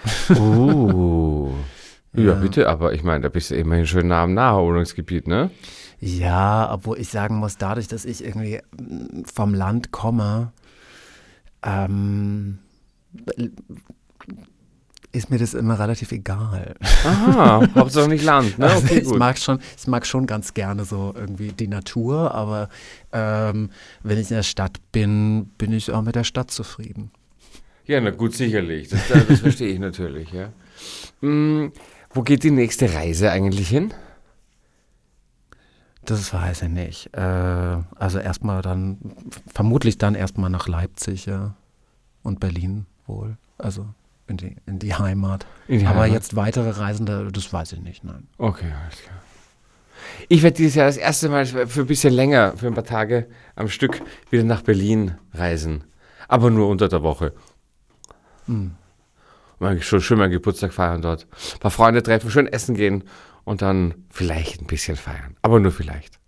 [0.30, 1.52] Uh.
[2.14, 2.22] ja.
[2.22, 2.34] Ja.
[2.34, 5.50] bitte, aber ich meine, da bist du immerhin schön nah am Naherholungsgebiet, ne?
[6.00, 10.52] Ja, obwohl ich sagen muss, dadurch, dass ich irgendwie mm, vom Land komme,
[11.62, 12.58] ähm,
[15.16, 16.74] ist mir das immer relativ egal.
[17.04, 18.66] Aha, Hauptsache nicht Land, ne?
[18.66, 19.18] Also Okay, ich gut.
[19.18, 22.68] mag schon, ich mag schon ganz gerne so irgendwie die Natur, aber
[23.12, 23.70] ähm,
[24.02, 27.10] wenn ich in der Stadt bin, bin ich auch mit der Stadt zufrieden.
[27.86, 28.88] Ja, na gut, sicherlich.
[28.88, 30.52] Das, das, verstehe ich natürlich, ja.
[31.20, 31.72] Mm,
[32.12, 33.94] wo geht die nächste Reise eigentlich hin?
[36.04, 37.14] Das weiß ich nicht.
[37.14, 38.98] Äh, also erstmal dann,
[39.52, 41.54] vermutlich dann erstmal nach Leipzig ja.
[42.22, 43.36] und Berlin wohl.
[43.58, 43.86] Also
[44.28, 45.46] in die, in die Heimat.
[45.68, 46.14] In die Aber Heimat?
[46.14, 48.26] jetzt weitere Reisende, das weiß ich nicht, nein.
[48.38, 49.16] Okay, alles klar.
[50.28, 53.28] Ich werde dieses Jahr das erste Mal für ein bisschen länger, für ein paar Tage
[53.54, 55.84] am Stück, wieder nach Berlin reisen.
[56.28, 57.32] Aber nur unter der Woche.
[58.46, 58.72] Hm.
[59.58, 61.26] Mal schon schön meinen Geburtstag feiern dort.
[61.54, 63.04] Ein paar Freunde treffen, schön essen gehen
[63.44, 65.36] und dann vielleicht ein bisschen feiern.
[65.42, 66.18] Aber nur vielleicht.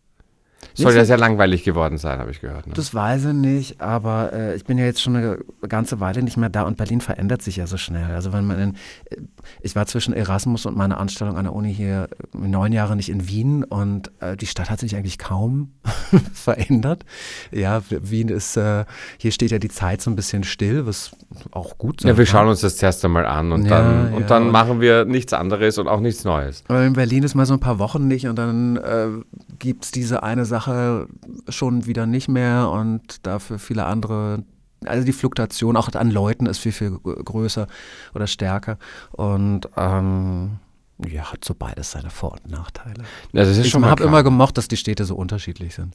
[0.82, 2.66] Soll ja sehr langweilig geworden sein, habe ich gehört.
[2.66, 2.72] Ne?
[2.74, 6.36] Das weiß ich nicht, aber äh, ich bin ja jetzt schon eine ganze Weile nicht
[6.36, 8.12] mehr da und Berlin verändert sich ja so schnell.
[8.14, 8.74] Also wenn man in,
[9.10, 9.16] äh,
[9.60, 13.28] ich war zwischen Erasmus und meiner Anstellung an der Uni hier neun Jahre nicht in
[13.28, 15.72] Wien und äh, die Stadt hat sich eigentlich kaum
[16.32, 17.04] verändert.
[17.50, 18.84] Ja, Wien ist, äh,
[19.18, 21.10] hier steht ja die Zeit so ein bisschen still, was
[21.50, 22.32] auch gut sein ja, wir kann.
[22.32, 25.32] schauen uns das zuerst einmal an und Ja, dann, und ja, dann machen wir nichts
[25.32, 26.64] anderes und auch nichts Neues.
[26.68, 29.08] Aber in Berlin ist mal so ein paar Wochen nicht und dann äh,
[29.58, 31.08] gibt es diese eine Sache
[31.48, 34.44] schon wieder nicht mehr und dafür viele andere.
[34.84, 37.66] Also die Fluktuation auch an Leuten ist viel, viel größer
[38.14, 38.78] oder stärker.
[39.12, 40.58] Und ähm,
[41.06, 43.04] ja, hat so beides seine Vor- und Nachteile.
[43.32, 45.94] Ist Ich habe immer gemocht, dass die Städte so unterschiedlich sind.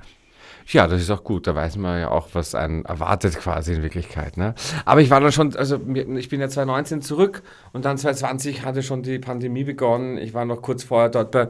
[0.68, 1.48] Ja, das ist auch gut.
[1.48, 4.38] Da weiß man ja auch, was einen erwartet quasi in Wirklichkeit.
[4.38, 4.56] Ne?
[4.86, 7.44] Aber ich war dann schon, also ich bin ja 2019 zurück
[7.74, 10.18] und dann 2020 hatte schon die Pandemie begonnen.
[10.18, 11.48] Ich war noch kurz vorher dort bei,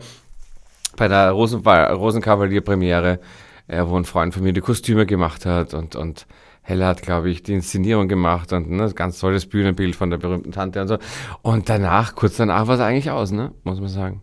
[0.95, 3.19] bei der Rosen, Rosenkavalier-Premiere,
[3.67, 6.27] äh, wo ein Freund von mir die Kostüme gemacht hat und, und
[6.61, 10.51] Hella hat, glaube ich, die Inszenierung gemacht und ne, ganz tolles Bühnenbild von der berühmten
[10.51, 10.97] Tante und so.
[11.41, 13.51] Und danach, kurz danach war es eigentlich aus, ne?
[13.63, 14.21] muss man sagen.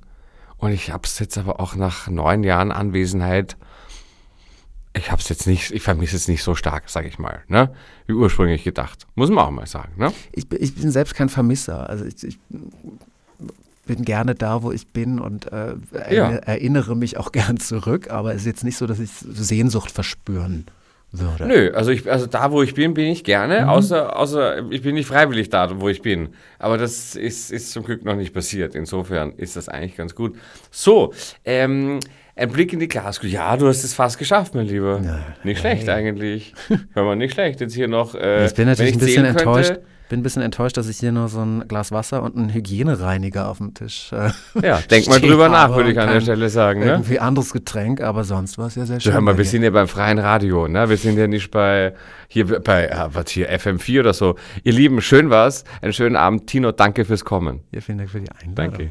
[0.57, 3.57] Und ich habe es jetzt aber auch nach neun Jahren Anwesenheit
[4.93, 7.73] ich habe jetzt nicht, ich vermisse es nicht so stark, sage ich mal, ne?
[8.07, 9.07] wie ursprünglich gedacht.
[9.15, 9.93] Muss man auch mal sagen.
[9.97, 10.13] Ne?
[10.33, 11.89] Ich, ich bin selbst kein Vermisser.
[11.89, 12.39] Also ich, ich
[13.87, 15.75] bin gerne da, wo ich bin und äh,
[16.11, 16.31] ja.
[16.31, 20.67] erinnere mich auch gern zurück, aber es ist jetzt nicht so, dass ich Sehnsucht verspüren
[21.13, 21.47] würde.
[21.47, 23.69] Nö, also, ich, also da, wo ich bin, bin ich gerne, mhm.
[23.69, 26.31] außer, außer ich bin nicht freiwillig da, wo ich bin.
[26.59, 28.75] Aber das ist, ist zum Glück noch nicht passiert.
[28.75, 30.37] Insofern ist das eigentlich ganz gut.
[30.71, 31.13] So,
[31.45, 31.99] ähm,
[32.37, 33.33] ein Blick in die Glaskugel.
[33.33, 35.01] Ja, du hast es fast geschafft, mein Lieber.
[35.05, 35.95] Ja, nicht schlecht hey.
[35.95, 36.55] eigentlich.
[36.95, 37.61] Hör mal, nicht schlecht.
[37.61, 38.15] Jetzt hier noch.
[38.15, 39.79] Äh, ich bin natürlich ich ein bisschen enttäuscht.
[40.11, 43.49] Bin ein bisschen enttäuscht, dass ich hier nur so ein Glas Wasser und einen Hygienereiniger
[43.49, 44.11] auf dem Tisch.
[44.13, 46.81] Äh, ja, denk mal drüber nach, würde ich an der Stelle sagen.
[46.81, 46.87] Ne?
[46.87, 49.13] Irgendwie anderes Getränk, aber sonst war es ja sehr schön.
[49.13, 50.89] Hör mal, wir sind ja beim freien Radio, ne?
[50.89, 51.95] Wir sind ja nicht bei
[52.27, 54.35] hier bei äh, was hier FM4 oder so.
[54.65, 55.63] Ihr Lieben, schön war's.
[55.81, 56.73] Einen schönen Abend, Tino.
[56.73, 57.61] Danke fürs Kommen.
[57.71, 58.55] Ja, vielen Dank für die Einladung.
[58.57, 58.91] Danke.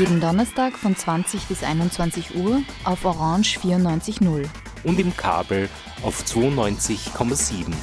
[0.00, 4.46] Jeden Donnerstag von 20 bis 21 Uhr auf Orange 94.0.
[4.82, 5.68] Und im Kabel
[6.02, 7.74] auf 92,7.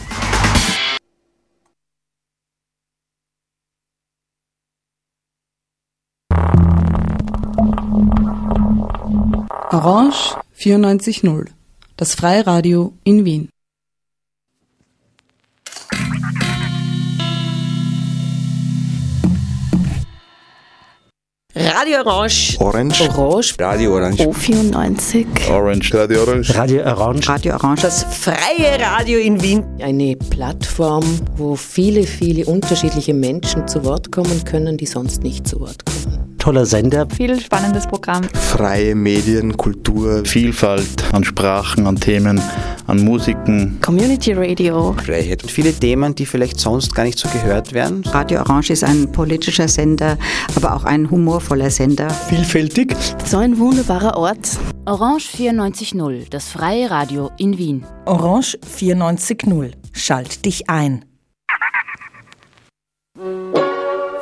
[9.70, 11.49] Orange 94.0.
[11.97, 13.49] Das Freiradio in Wien.
[21.68, 22.57] Radio Orange.
[22.61, 23.09] Orange.
[23.18, 23.55] Orange.
[23.59, 24.24] Radio Orange.
[24.24, 25.26] O94.
[25.51, 25.93] Orange.
[25.93, 26.55] Radio Orange.
[26.55, 27.28] Radio Orange.
[27.28, 27.82] Radio Orange.
[27.82, 29.65] Das freie Radio in Wien.
[29.82, 31.03] Eine Plattform,
[31.36, 36.27] wo viele, viele unterschiedliche Menschen zu Wort kommen können, die sonst nicht zu Wort kommen
[36.48, 37.06] toller Sender.
[37.10, 38.24] Viel spannendes Programm.
[38.34, 40.24] Freie Medien, Kultur.
[40.24, 42.41] Vielfalt an Sprachen, an Themen,
[42.86, 43.78] an Musiken.
[43.82, 44.93] Community Radio.
[44.93, 45.43] Freiheit.
[45.43, 48.02] Und viele Themen, die vielleicht sonst gar nicht so gehört werden.
[48.06, 50.18] Radio Orange ist ein politischer Sender,
[50.56, 52.10] aber auch ein humorvoller Sender.
[52.10, 52.95] Vielfältig.
[53.26, 54.58] So ein wunderbarer Ort.
[54.86, 57.86] Orange 94.0, das freie Radio in Wien.
[58.06, 59.72] Orange 94.0.
[59.91, 61.04] Schalt dich ein.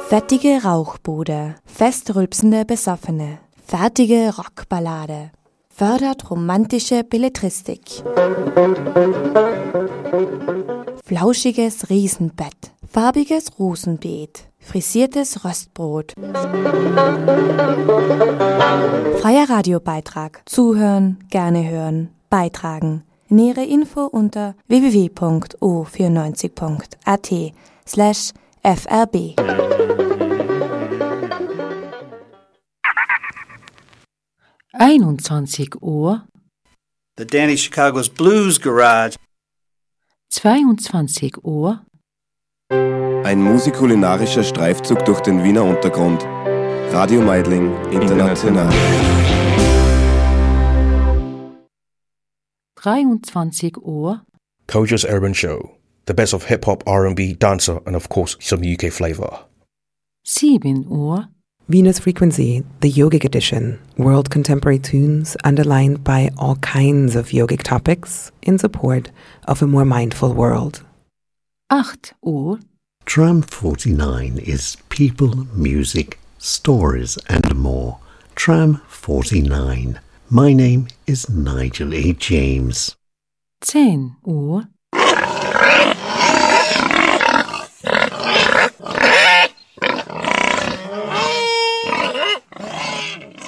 [0.08, 5.32] Fettige Rauchbude, festrülpsende Besoffene, fertige Rockballade,
[5.68, 8.04] fördert romantische Belletristik.
[11.04, 16.14] Flauschiges Riesenbett, farbiges Rosenbeet, frisiertes Röstbrot.
[19.22, 20.44] Freier Radiobeitrag.
[20.46, 23.02] Zuhören, gerne hören, beitragen.
[23.28, 27.32] Nähere Info unter www.o94.at
[27.88, 29.34] slash FRB.
[34.78, 36.28] 21 Uhr.
[37.16, 39.16] The Danny Chicago's Blues Garage.
[40.32, 41.86] 22 Uhr.
[42.70, 46.22] Ein musikulinarischer Streifzug durch den Wiener Untergrund.
[46.94, 48.70] Radio Meidling International.
[52.76, 54.26] 23 Uhr.
[54.68, 55.78] Koja's Urban Show.
[56.06, 59.46] The best of hip hop, R&B, dancer, and of course some UK flavor.
[60.24, 61.30] 7 Uhr.
[61.68, 68.32] Venus Frequency, the yogic edition, world contemporary tunes underlined by all kinds of yogic topics
[68.44, 69.10] in support
[69.48, 70.84] of a more mindful world.
[71.74, 72.60] 8 Uhr.
[73.06, 77.98] Tram 49 is people, music, stories, and more.
[78.36, 80.00] Tram 49.
[80.30, 82.14] My name is Nigel A.
[82.14, 82.96] James.
[83.62, 84.68] 10 Uhr.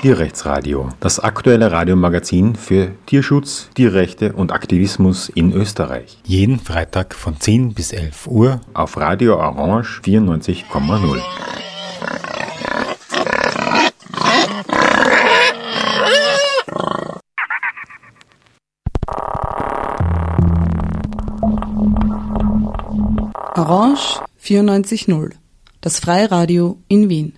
[0.08, 6.18] Tierrechtsradio, das aktuelle Radiomagazin für Tierschutz, Tierrechte und Aktivismus in Österreich.
[6.24, 11.22] Jeden Freitag von 10 bis 11 Uhr auf Radio Orange 94,0.
[23.58, 25.32] Orange 94.0,
[25.82, 27.37] das Freiradio in Wien.